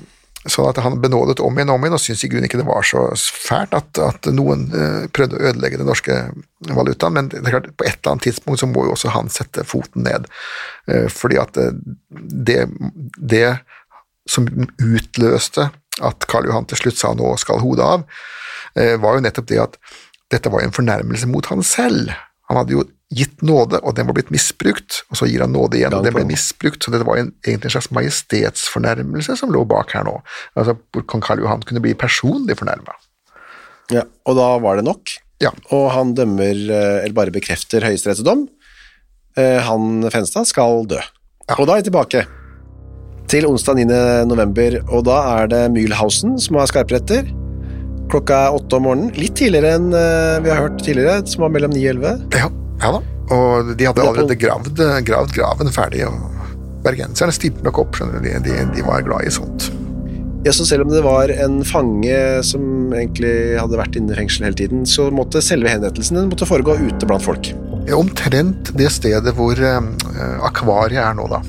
Sånn 0.47 0.69
at 0.69 0.77
han 0.79 1.01
benådet 1.03 1.41
om 1.43 1.57
igjen 1.57 1.67
og 1.67 1.75
om 1.75 1.83
igjen, 1.83 1.97
og 1.97 1.99
syntes 1.99 2.21
i 2.23 2.29
grunnen 2.31 2.47
ikke 2.47 2.61
det 2.61 2.67
var 2.69 2.85
så 2.87 3.01
fælt 3.19 3.73
at, 3.75 3.99
at 3.99 4.29
noen 4.31 4.69
eh, 4.71 5.01
prøvde 5.11 5.35
å 5.35 5.49
ødelegge 5.49 5.81
den 5.81 5.89
norske 5.89 6.15
valutaen, 6.63 7.17
men 7.17 7.27
det 7.33 7.41
er 7.41 7.57
klart, 7.57 7.67
på 7.75 7.83
et 7.83 7.97
eller 7.97 8.13
annet 8.13 8.27
tidspunkt 8.29 8.61
så 8.61 8.69
må 8.71 8.85
jo 8.87 8.93
også 8.95 9.11
han 9.11 9.27
sette 9.33 9.65
foten 9.67 10.07
ned. 10.07 10.29
Eh, 10.87 11.09
fordi 11.11 11.41
at 11.43 11.59
eh, 11.59 11.75
det, 12.47 12.61
det 13.19 13.57
som 14.29 14.47
utløste 14.79 15.67
at 16.07 16.29
Karl 16.31 16.47
Johan 16.47 16.69
til 16.71 16.79
slutt 16.85 17.01
sa 17.01 17.11
nå 17.17 17.33
skal 17.41 17.59
hodet 17.59 17.85
av, 17.85 18.07
eh, 18.79 18.95
var 19.01 19.17
jo 19.17 19.25
nettopp 19.25 19.51
det 19.51 19.59
at 19.65 19.75
dette 20.31 20.53
var 20.53 20.63
en 20.63 20.75
fornærmelse 20.75 21.27
mot 21.27 21.51
han 21.51 21.65
selv. 21.67 22.13
Han 22.47 22.61
hadde 22.61 22.77
jo 22.77 22.87
gitt 23.09 23.41
nåde, 23.41 23.79
og 23.81 23.95
den 23.97 24.05
var 24.05 24.13
blitt 24.13 24.29
misbrukt, 24.29 24.99
og 25.09 25.17
så 25.17 25.25
gir 25.25 25.41
han 25.41 25.53
nåde 25.55 25.79
igjen, 25.79 25.95
og 25.97 26.05
den 26.05 26.13
ble 26.13 26.27
misbrukt, 26.29 26.83
så 26.83 26.91
det 26.93 27.01
var 27.07 27.17
en, 27.17 27.31
egentlig 27.41 27.71
en 27.71 27.75
slags 27.79 27.89
majestetsfornærmelse 27.97 29.37
som 29.39 29.53
lå 29.53 29.63
bak 29.69 29.95
her 29.97 30.05
nå. 30.05 30.19
Altså, 30.53 30.75
hvor 30.93 31.05
kong 31.09 31.23
Karl 31.25 31.41
Johan 31.41 31.65
kunne 31.65 31.81
bli 31.81 31.95
personlig 31.97 32.59
fornærma. 32.59 32.93
Ja, 33.89 34.03
og 34.29 34.37
da 34.37 34.51
var 34.61 34.77
det 34.77 34.85
nok. 34.85 35.15
Ja. 35.39 35.53
og 35.71 35.85
han 35.95 36.09
dømmer, 36.17 36.51
eh, 36.51 36.97
eller 37.05 37.15
bare 37.15 37.31
bekrefter 37.31 37.79
Høyesteretts 37.87 38.25
dom. 38.27 38.41
Eh, 39.39 39.61
Han 39.63 40.03
Fenstad 40.11 40.49
skal 40.49 40.83
dø. 40.83 40.99
Og 41.55 41.65
da 41.65 41.77
er 41.77 41.79
vi 41.79 41.87
tilbake 41.87 42.25
til 43.31 43.45
onsdag 43.47 43.79
9. 43.79 43.85
november, 44.27 44.81
og 44.89 45.05
da 45.07 45.39
er 45.39 45.47
det 45.47 45.61
Mühlhausen 45.71 46.35
som 46.43 46.57
har 46.59 46.67
skarpretter. 46.67 47.29
Klokka 48.11 48.49
er 48.49 48.57
åtte 48.57 48.75
om 48.75 48.83
morgenen, 48.89 49.13
litt 49.15 49.37
tidligere 49.39 49.77
enn 49.77 49.93
eh, 49.95 50.39
vi 50.43 50.51
har 50.51 50.63
hørt 50.65 50.83
tidligere, 50.83 51.23
som 51.29 51.45
var 51.45 51.53
mellom 51.55 51.71
ni 51.71 51.85
og 51.87 51.93
elleve. 51.95 52.15
Ja, 52.35 52.49
ja 52.81 52.91
da. 52.95 53.01
Og 53.29 53.73
de 53.77 53.85
hadde 53.85 54.01
er 54.01 54.07
allerede 54.09 54.37
gravd, 54.41 54.79
gravd 55.05 55.35
graven 55.35 55.69
ferdig, 55.73 56.05
og 56.07 56.15
bergenserne 56.85 57.33
stilte 57.35 57.61
nok 57.65 57.77
opp, 57.83 57.97
skjønner 57.99 58.17
du. 58.17 58.25
De, 58.25 58.39
de, 58.47 58.57
de 58.73 58.85
var 58.87 59.03
glad 59.05 59.27
i 59.27 59.33
sånt. 59.33 59.69
Ja, 60.45 60.53
så 60.55 60.63
selv 60.65 60.85
om 60.87 60.93
det 60.93 61.01
var 61.03 61.29
en 61.35 61.59
fange 61.67 62.15
som 62.47 62.93
egentlig 62.95 63.59
hadde 63.59 63.75
vært 63.77 63.97
inne 63.99 64.15
i 64.15 64.17
fengsel 64.21 64.47
hele 64.47 64.55
tiden, 64.61 64.85
så 64.87 65.09
måtte 65.11 65.41
selve 65.43 65.67
henrettelsen 65.73 66.15
den 66.15 66.29
måtte 66.31 66.47
foregå 66.47 66.77
ute 66.79 67.09
blant 67.09 67.25
folk. 67.25 67.51
Ja, 67.89 67.97
Omtrent 67.99 68.71
det 68.79 68.87
stedet 68.95 69.33
hvor 69.35 69.59
eh, 69.59 69.81
akvariet 70.47 71.01
er 71.03 71.17
nå, 71.19 71.27
da. 71.31 71.41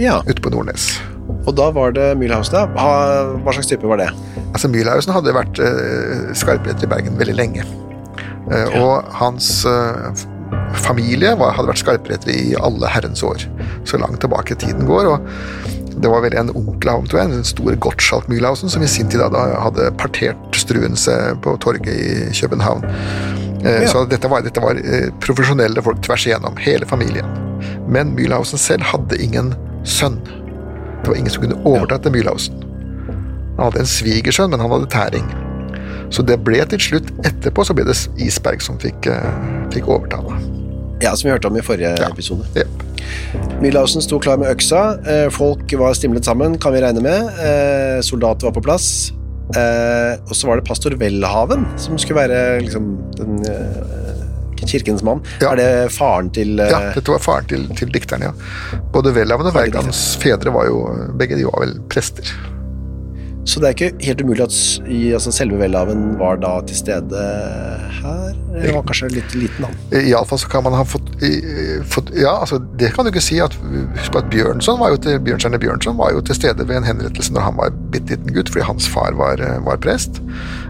Ja, 0.00 0.20
Ute 0.28 0.42
på 0.44 0.52
Nordnes. 0.52 0.92
og 1.46 1.54
da 1.56 1.70
var 1.72 1.92
det 1.96 2.12
Mühlhausen. 2.20 2.52
da. 2.52 2.66
Hva 2.76 3.52
slags 3.56 3.68
type 3.72 3.88
var 3.88 4.00
det? 4.00 4.10
Altså, 4.52 4.68
Mühlhausen 4.72 5.12
hadde 5.16 5.34
vært 5.34 5.60
uh, 5.60 6.30
skarpretter 6.36 6.84
i 6.86 6.90
Bergen 6.90 7.18
veldig 7.20 7.36
lenge. 7.36 7.64
Eh, 8.50 8.80
Og 8.82 9.04
hans 9.20 9.64
eh, 9.66 10.24
familie 10.86 11.34
hadde 11.38 11.68
vært 11.70 11.82
skarprettere 11.82 12.34
i 12.34 12.54
alle 12.58 12.88
herrens 12.90 13.22
år. 13.26 13.44
Så 13.84 13.98
langt 14.00 14.20
tilbake 14.20 14.54
tiden 14.58 14.86
går. 14.86 15.06
og 15.14 15.20
det 16.00 16.08
var 16.08 16.22
vel 16.22 16.32
en 16.38 16.48
onkel 16.56 16.88
av 16.88 17.02
ham, 17.12 17.30
den 17.34 17.44
store 17.44 17.76
Gottschalk 17.76 18.28
Mühlhausen, 18.30 18.70
som 18.70 18.80
i 18.82 18.86
sin 18.88 19.08
tid 19.10 19.20
hadde, 19.20 19.36
hadde 19.60 19.90
partert 20.00 20.38
Struense 20.56 21.12
på 21.42 21.56
torget 21.60 21.88
i 21.92 22.30
København. 22.40 22.84
Eh, 23.64 23.82
Ja. 23.82 23.88
Så 23.90 24.06
dette 24.08 24.28
var, 24.30 24.40
dette 24.40 24.60
var 24.62 24.78
profesjonelle 25.20 25.82
folk 25.82 26.00
tvers 26.02 26.24
igjennom, 26.26 26.56
hele 26.56 26.86
familien. 26.86 27.26
Men 27.88 28.14
Mühlhausen 28.16 28.56
selv 28.58 28.82
hadde 28.82 29.18
ingen 29.20 29.52
sønn. 29.84 30.20
Det 31.02 31.08
var 31.08 31.16
ingen 31.16 31.30
som 31.30 31.42
kunne 31.42 31.60
overta 31.66 31.98
til 31.98 32.12
Mühlhausen. 32.12 32.54
Han 33.58 33.64
hadde 33.66 33.80
en 33.82 33.86
svigersønn, 33.86 34.50
men 34.50 34.60
han 34.60 34.70
hadde 34.70 34.88
tæring. 34.88 35.26
Så 36.10 36.24
det 36.26 36.40
ble 36.44 36.58
til 36.66 36.78
slutt, 36.82 37.10
etterpå, 37.26 37.64
så 37.66 37.74
ble 37.76 37.84
det 37.86 37.96
Isberg 38.18 38.62
som 38.64 38.78
fikk, 38.82 39.06
eh, 39.06 39.30
fikk 39.74 39.86
overta. 39.88 40.18
da. 40.26 40.38
Ja, 41.00 41.14
som 41.16 41.28
vi 41.28 41.32
hørte 41.32 41.46
om 41.48 41.56
i 41.56 41.62
forrige 41.64 41.94
Ja. 41.98 42.08
episode. 42.10 42.44
Jep. 42.54 42.82
Milhausen 43.62 44.02
sto 44.02 44.18
klar 44.18 44.36
med 44.38 44.48
øksa. 44.54 44.98
eh, 45.06 45.28
Folk 45.30 45.70
var 45.78 45.94
stimlet 45.94 46.24
sammen, 46.24 46.58
kan 46.60 46.72
vi 46.74 46.80
regne 46.80 47.00
med. 47.00 47.22
Eh, 47.40 48.00
Soldater 48.02 48.50
var 48.50 48.52
på 48.52 48.62
plass. 48.62 49.12
Og 49.50 50.34
så 50.36 50.46
var 50.46 50.56
det 50.60 50.64
pastor 50.68 50.90
Welhaven, 50.96 51.64
som 51.76 51.96
skulle 51.98 52.20
være 52.28 52.60
liksom 52.62 52.98
den 53.16 53.40
kirkens 54.66 55.02
mann. 55.02 55.22
Ja. 55.40 55.52
Er 55.52 55.56
det 55.56 55.90
faren 55.92 56.30
til 56.32 56.56
Ja, 56.58 56.92
dette 56.94 57.08
var 57.10 57.18
faren 57.18 57.46
til, 57.48 57.66
til 57.74 57.88
dikteren, 57.88 58.20
ja. 58.22 58.32
Både 58.92 59.12
Welhaven 59.12 59.46
og 59.46 59.54
Wergelands 59.56 60.16
fedre 60.20 60.52
var 60.52 60.66
jo 60.66 60.84
Begge 61.18 61.34
de 61.36 61.44
var 61.48 61.64
vel 61.64 61.80
prester. 61.88 62.22
Så 63.48 63.58
det 63.60 63.68
er 63.70 63.74
ikke 63.74 64.04
helt 64.04 64.20
umulig 64.20 64.42
at 64.44 64.54
altså 65.16 65.32
selve 65.32 65.56
Welhaven 65.58 66.18
var 66.20 66.36
da 66.42 66.60
til 66.68 66.76
stede 66.76 67.22
her? 68.00 68.34
Eller 68.52 68.74
var 68.76 68.82
kanskje 68.90 69.08
litt 69.14 69.32
liten, 69.38 69.64
han. 69.64 69.76
Iallfall 69.96 70.38
så 70.42 70.48
kan 70.52 70.64
man 70.66 70.74
ha 70.76 70.82
fått, 70.84 71.08
i- 71.24 71.80
fått 71.88 72.10
Ja, 72.14 72.34
altså, 72.42 72.58
det 72.76 72.92
kan 72.94 73.04
du 73.06 73.10
ikke 73.10 73.22
si. 73.24 73.38
at 73.40 73.54
Husk 73.54 74.12
på 74.12 74.18
at 74.18 74.28
Bjørnson 74.30 74.78
var 74.78 74.90
jo 74.90 74.96
til, 74.96 75.18
Bjørnstjerne 75.24 75.58
Bjørnson 75.62 75.96
var 75.96 76.12
jo 76.12 76.20
til 76.20 76.34
stede 76.36 76.66
ved 76.68 76.76
en 76.76 76.84
henrettelse 76.84 77.32
når 77.32 77.40
han 77.48 77.56
var 77.56 77.70
bitte 77.90 78.10
liten 78.16 78.34
gutt, 78.34 78.48
fordi 78.52 78.66
hans 78.66 78.88
far 78.88 79.12
var, 79.16 79.36
var 79.64 79.76
prest. 79.78 80.20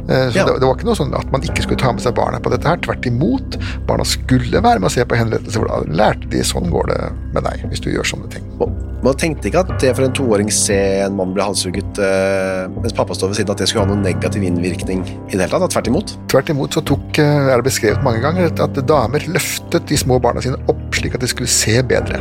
Eh, 0.09 0.31
Så 0.31 0.37
Ja. 0.39 0.45
det, 0.47 0.61
det 0.61 0.67
var 0.69 0.77
ikke 0.77 0.87
noe 0.87 0.95
sånn 1.01 1.15
at 1.19 1.31
man 1.33 1.43
ikke 1.43 1.63
skulle 1.67 1.79
ta 1.81 1.93
med 1.93 2.03
seg 2.03 2.15
barna 2.15 2.39
på 2.39 2.51
dette 2.51 2.69
her. 2.69 2.77
Tvert 2.77 3.05
imot. 3.07 3.59
Barna 3.87 4.05
skulle 4.05 4.63
være 4.63 4.79
med 4.79 4.85
og 4.85 4.91
se 4.95 5.05
på 5.05 5.17
henrettelse, 5.19 5.59
for 5.59 5.67
da 5.67 5.83
lærte 5.91 6.31
de 6.31 6.39
sånn 6.47 6.71
går 6.71 6.87
det 6.95 7.13
med 7.35 7.43
deg 7.45 7.67
hvis 7.69 7.81
du 7.81 7.91
gjør 7.91 8.07
sånne 8.07 8.31
ting. 8.31 8.45
Og 8.61 8.71
Man 9.01 9.17
tenkte 9.17 9.49
ikke 9.49 9.63
at 9.63 9.71
det 9.81 9.95
for 9.97 10.05
en 10.05 10.13
toåring 10.17 10.51
se 10.53 10.77
en 11.01 11.15
mann 11.17 11.33
bli 11.33 11.45
halshugget 11.45 12.01
eh, 12.05 12.67
mens 12.75 12.93
pappa 12.97 13.17
står 13.17 13.33
ved 13.33 13.39
siden, 13.39 13.53
at 13.55 13.63
det 13.63 13.71
skulle 13.71 13.87
ha 13.87 13.89
noen 13.89 14.05
negativ 14.05 14.45
innvirkning 14.45 15.01
i 15.09 15.39
det 15.39 15.47
hele 15.47 15.49
tatt. 15.55 15.73
Tvert 15.73 15.89
imot. 15.89 16.15
Tvert 16.33 16.53
imot 16.53 16.77
så 16.77 16.85
tok, 16.85 17.09
eh, 17.23 17.49
er 17.49 17.57
det 17.57 17.69
beskrevet 17.71 18.05
mange 18.05 18.21
ganger 18.25 18.53
at 18.53 18.81
damer 18.91 19.25
løftet 19.33 19.89
de 19.89 20.01
små 20.01 20.21
barna 20.21 20.45
sine 20.45 20.61
opp 20.69 21.01
slik 21.01 21.17
at 21.17 21.25
de 21.25 21.31
skulle 21.33 21.49
se 21.49 21.79
bedre. 21.81 22.21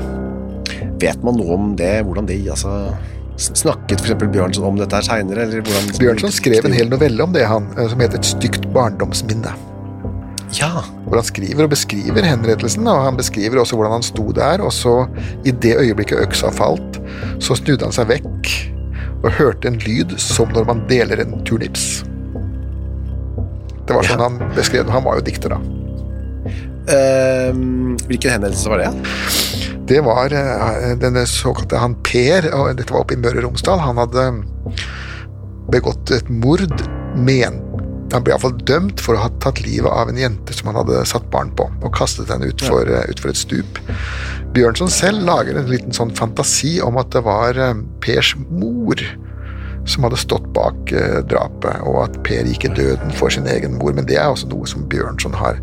Vet 1.04 1.24
man 1.24 1.36
noe 1.40 1.56
om 1.58 1.72
det? 1.80 1.98
Hvordan 2.08 2.28
de 2.30 2.42
altså 2.48 2.76
Snakket 3.40 4.02
f.eks. 4.04 4.18
Bjørnson 4.34 4.66
om 4.68 4.80
dette 4.80 4.98
her 4.98 5.06
seinere? 5.06 5.46
Bjørnson 5.96 6.34
skrev 6.36 6.66
en 6.68 6.76
hel 6.76 6.92
novelle 6.92 7.24
om 7.24 7.32
det, 7.36 7.46
han, 7.48 7.70
eh, 7.78 7.88
som 7.92 8.04
heter 8.04 8.20
Et 8.20 8.32
stygt 8.36 8.68
barndomsminne. 8.76 9.56
Ja. 10.58 10.84
Hvor 11.06 11.20
han 11.20 11.28
skriver 11.28 11.68
og 11.68 11.74
beskriver 11.74 12.26
henrettelsen, 12.26 12.88
og 12.90 13.04
han 13.06 13.18
beskriver 13.20 13.62
også 13.62 13.78
hvordan 13.78 14.00
han 14.00 14.06
sto 14.06 14.32
der, 14.36 14.64
og 14.66 14.74
så, 14.74 14.96
i 15.46 15.54
det 15.54 15.76
øyeblikket 15.78 16.24
øksa 16.26 16.52
falt, 16.54 17.00
så 17.44 17.58
snudde 17.60 17.86
han 17.86 17.96
seg 17.96 18.10
vekk 18.10 18.54
og 19.20 19.34
hørte 19.36 19.68
en 19.70 19.80
lyd 19.84 20.16
som 20.22 20.50
når 20.56 20.66
man 20.70 20.86
deler 20.90 21.22
en 21.22 21.38
turnips. 21.46 22.02
Det 23.86 23.96
var 23.98 24.06
sånn 24.06 24.22
Ja. 24.22 24.30
han 24.30 24.56
beskrev 24.56 24.86
det. 24.86 24.94
Han 24.94 25.04
var 25.04 25.20
jo 25.20 25.26
dikter, 25.26 25.56
da. 25.56 25.60
Uh, 26.90 27.54
hvilken 28.10 28.32
henrettelse 28.34 28.70
var 28.72 28.82
det? 28.82 28.90
Det 29.90 30.00
var 30.06 30.34
uh, 30.34 30.94
denne 31.02 31.26
såkalte 31.30 31.78
han 31.78 31.96
Per, 32.06 32.50
og 32.54 32.78
dette 32.78 32.94
var 32.94 33.04
oppe 33.04 33.18
i 33.18 33.22
Møre 33.22 33.42
og 33.42 33.50
Romsdal. 33.50 33.82
Han 33.82 33.98
hadde 34.02 34.26
begått 35.74 36.14
et 36.16 36.30
mord, 36.30 36.70
men 37.18 37.60
han 38.16 38.26
ble 38.26 38.34
iallfall 38.34 38.58
dømt 38.68 39.02
for 39.04 39.16
å 39.18 39.24
ha 39.24 39.30
tatt 39.44 39.62
livet 39.66 39.92
av 39.92 40.12
en 40.12 40.20
jente 40.20 40.56
som 40.56 40.72
han 40.72 40.80
hadde 40.82 41.04
satt 41.10 41.30
barn 41.34 41.52
på, 41.56 41.68
og 41.84 41.96
kastet 41.96 42.32
henne 42.34 42.50
utfor 42.52 42.90
ja. 42.90 43.06
utfor 43.12 43.34
et 43.34 43.40
stup. 43.40 43.80
Bjørnson 44.56 44.92
selv 44.94 45.26
lager 45.28 45.60
en 45.60 45.70
liten 45.70 45.96
sånn 45.96 46.14
fantasi 46.18 46.80
om 46.86 46.98
at 47.02 47.12
det 47.14 47.24
var 47.28 47.60
eh, 47.60 47.76
Pers 48.04 48.34
mor 48.50 49.04
som 49.90 50.06
hadde 50.06 50.20
stått 50.22 50.46
bak 50.54 50.92
eh, 50.94 51.20
drapet, 51.30 51.82
og 51.88 52.04
at 52.06 52.20
Per 52.26 52.50
gikk 52.50 52.68
i 52.68 52.74
døden 52.78 53.14
for 53.18 53.34
sin 53.34 53.50
egen 53.50 53.78
mor. 53.80 53.96
Men 53.96 54.10
det 54.10 54.20
er 54.20 54.30
også 54.32 54.50
noe 54.52 54.70
som 54.70 54.86
Bjørnson 54.90 55.38
har 55.40 55.62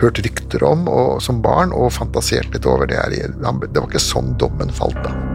hørt 0.00 0.20
rykter 0.24 0.64
om 0.66 0.88
og, 0.90 1.22
som 1.24 1.42
barn, 1.44 1.72
og 1.72 1.94
fantasert 1.96 2.52
litt 2.54 2.68
over. 2.68 2.90
Det, 2.90 3.00
det 3.38 3.78
var 3.78 3.88
ikke 3.88 4.02
sånn 4.02 4.34
dommen 4.40 4.72
falt, 4.74 5.00
da. 5.06 5.33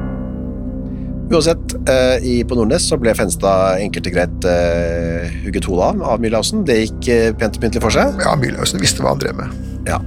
Uansett, 1.30 1.76
eh, 1.90 2.26
i, 2.26 2.36
på 2.44 2.58
Nordnes 2.58 2.88
så 2.90 2.98
ble 2.98 3.14
Fenstad 3.14 3.84
enkelt 3.84 4.08
og 4.10 4.16
greit 4.16 4.46
eh, 4.50 5.30
hugget 5.44 5.68
hodet 5.70 5.92
av 5.92 6.06
av 6.16 6.24
Mühlhausen. 6.24 6.64
Det 6.66 6.80
gikk 6.80 7.10
eh, 7.14 7.26
pent 7.38 7.60
og 7.60 7.66
pyntelig 7.66 7.84
for 7.84 7.94
seg. 7.94 8.18
Ja, 8.24 8.34
Mühlhausen 8.40 8.82
visste 8.82 9.06
hva 9.06 9.14
han 9.14 9.22
drev 9.22 9.38
med. 9.38 9.54
Ja. 9.90 10.00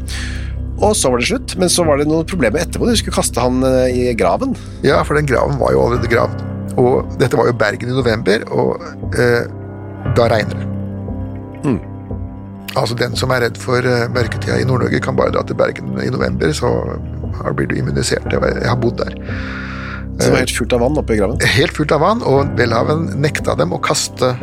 Og 0.82 0.96
så 0.98 1.12
var 1.12 1.22
det 1.22 1.28
slutt, 1.30 1.54
men 1.62 1.70
så 1.70 1.86
var 1.86 2.00
det 2.00 2.08
noen 2.10 2.26
problemer 2.26 2.64
etterpå. 2.64 2.88
De 2.90 2.96
skulle 2.98 3.14
kaste 3.14 3.38
han 3.38 3.62
eh, 3.68 3.94
i 3.94 4.16
graven. 4.18 4.56
Ja, 4.82 4.98
for 5.06 5.18
den 5.18 5.30
graven 5.30 5.60
var 5.62 5.76
jo 5.76 5.84
allerede 5.86 6.10
gravd. 6.10 6.42
Og 6.80 7.14
dette 7.20 7.38
var 7.38 7.46
jo 7.46 7.54
Bergen 7.60 7.92
i 7.92 7.94
november, 7.94 8.44
og 8.50 8.82
eh, 9.14 9.46
da 10.18 10.26
regner 10.32 10.58
det. 10.58 10.68
Mm. 11.62 11.80
Altså 12.72 12.96
Den 12.98 13.14
som 13.20 13.30
er 13.30 13.44
redd 13.44 13.58
for 13.60 13.84
uh, 13.84 14.06
mørketida 14.10 14.56
i 14.58 14.64
Nord-Norge, 14.66 14.98
kan 15.04 15.14
bare 15.14 15.34
dra 15.34 15.42
til 15.46 15.58
Bergen 15.60 15.92
i 16.00 16.08
november, 16.10 16.50
så 16.56 16.70
blir 17.54 17.68
du 17.68 17.76
immunisert. 17.76 18.26
Jeg 18.32 18.64
har 18.64 18.80
bodd 18.80 18.98
der. 18.98 19.14
Det 20.18 20.30
var 20.30 20.42
helt 20.42 20.54
fullt 20.56 20.72
av 20.76 20.82
vann 20.84 20.98
oppe 21.00 21.14
i 21.14 21.18
graven? 21.20 21.40
Helt 21.54 21.76
fullt 21.76 21.92
av 21.96 22.02
vann, 22.04 22.22
og 22.28 22.52
Welhaven 22.58 23.06
nekta 23.22 23.56
dem 23.58 23.72
å 23.74 23.80
kaste 23.82 24.34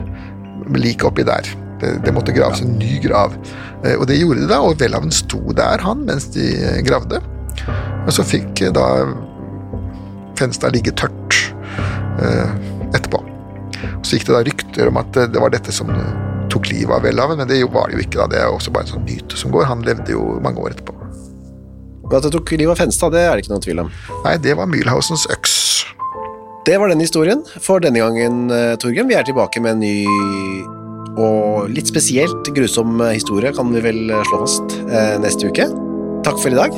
liket 0.76 1.08
oppi 1.10 1.26
der. 1.28 1.48
Det, 1.80 1.94
det, 2.04 2.14
måtte 2.14 2.36
graves 2.36 2.64
en 2.64 2.76
ny 2.80 2.98
grav. 3.04 3.36
Eh, 3.86 3.96
og 3.96 4.08
det 4.10 4.20
gjorde 4.20 4.44
de 4.44 4.50
da, 4.52 4.60
og 4.66 4.82
Welhaven 4.82 5.14
sto 5.16 5.40
der, 5.56 5.82
han, 5.86 6.04
mens 6.10 6.28
de 6.36 6.50
gravde. 6.88 7.22
Og 8.06 8.12
så 8.16 8.26
fikk 8.26 8.66
da 8.76 8.88
Fenstad 10.40 10.72
ligge 10.76 10.94
tørt 10.96 11.16
etterpå. 12.20 12.88
etterpå. 12.96 13.20
Så 14.04 14.18
gikk 14.18 14.30
det 14.30 14.36
da 14.36 14.44
rykter 14.48 14.90
om 14.90 15.00
at 15.00 15.18
det 15.32 15.40
var 15.40 15.52
dette 15.54 15.74
som 15.76 15.92
tok 16.50 16.70
livet 16.72 16.96
av 16.96 17.06
Welhaven, 17.06 17.38
men 17.40 17.50
det 17.50 17.62
var 17.72 17.90
det 17.90 18.00
jo 18.00 18.06
ikke. 18.06 18.18
da, 18.22 18.28
Det 18.32 18.42
er 18.42 18.50
også 18.50 18.74
bare 18.74 18.88
en 18.88 18.94
sånn 18.96 19.06
myte 19.06 19.38
som 19.40 19.54
går. 19.54 19.68
Han 19.70 19.86
levde 19.86 20.16
jo 20.16 20.40
mange 20.44 20.64
år 20.64 20.76
etterpå. 20.76 20.96
Men 22.10 22.18
at 22.18 22.26
det 22.26 22.34
tok 22.34 22.52
livet 22.56 22.74
av 22.74 22.80
Fenstad, 22.82 23.14
det 23.14 23.22
er 23.22 23.36
det 23.36 23.44
ikke 23.44 23.54
noen 23.54 23.66
tvil 23.66 23.84
om. 23.84 23.92
Nei, 24.26 24.38
det 24.42 24.56
var 24.58 24.70
Mühlhausens 24.70 25.28
øks. 25.30 25.59
Det 26.70 26.76
var 26.78 26.92
den 26.92 27.00
historien 27.02 27.40
for 27.66 27.82
denne 27.82 27.98
gangen, 27.98 28.44
Torgrim. 28.78 29.08
Vi 29.10 29.16
er 29.18 29.26
tilbake 29.26 29.58
med 29.58 29.72
en 29.72 29.80
ny 29.82 30.06
og 31.18 31.66
litt 31.74 31.90
spesielt 31.90 32.52
grusom 32.54 33.02
historie, 33.10 33.50
kan 33.58 33.74
vi 33.74 33.82
vel 33.82 34.14
slå 34.30 34.44
fast, 34.44 34.78
neste 35.24 35.50
uke. 35.50 35.66
Takk 36.28 36.38
for 36.38 36.54
i 36.54 36.60
dag. 36.60 36.78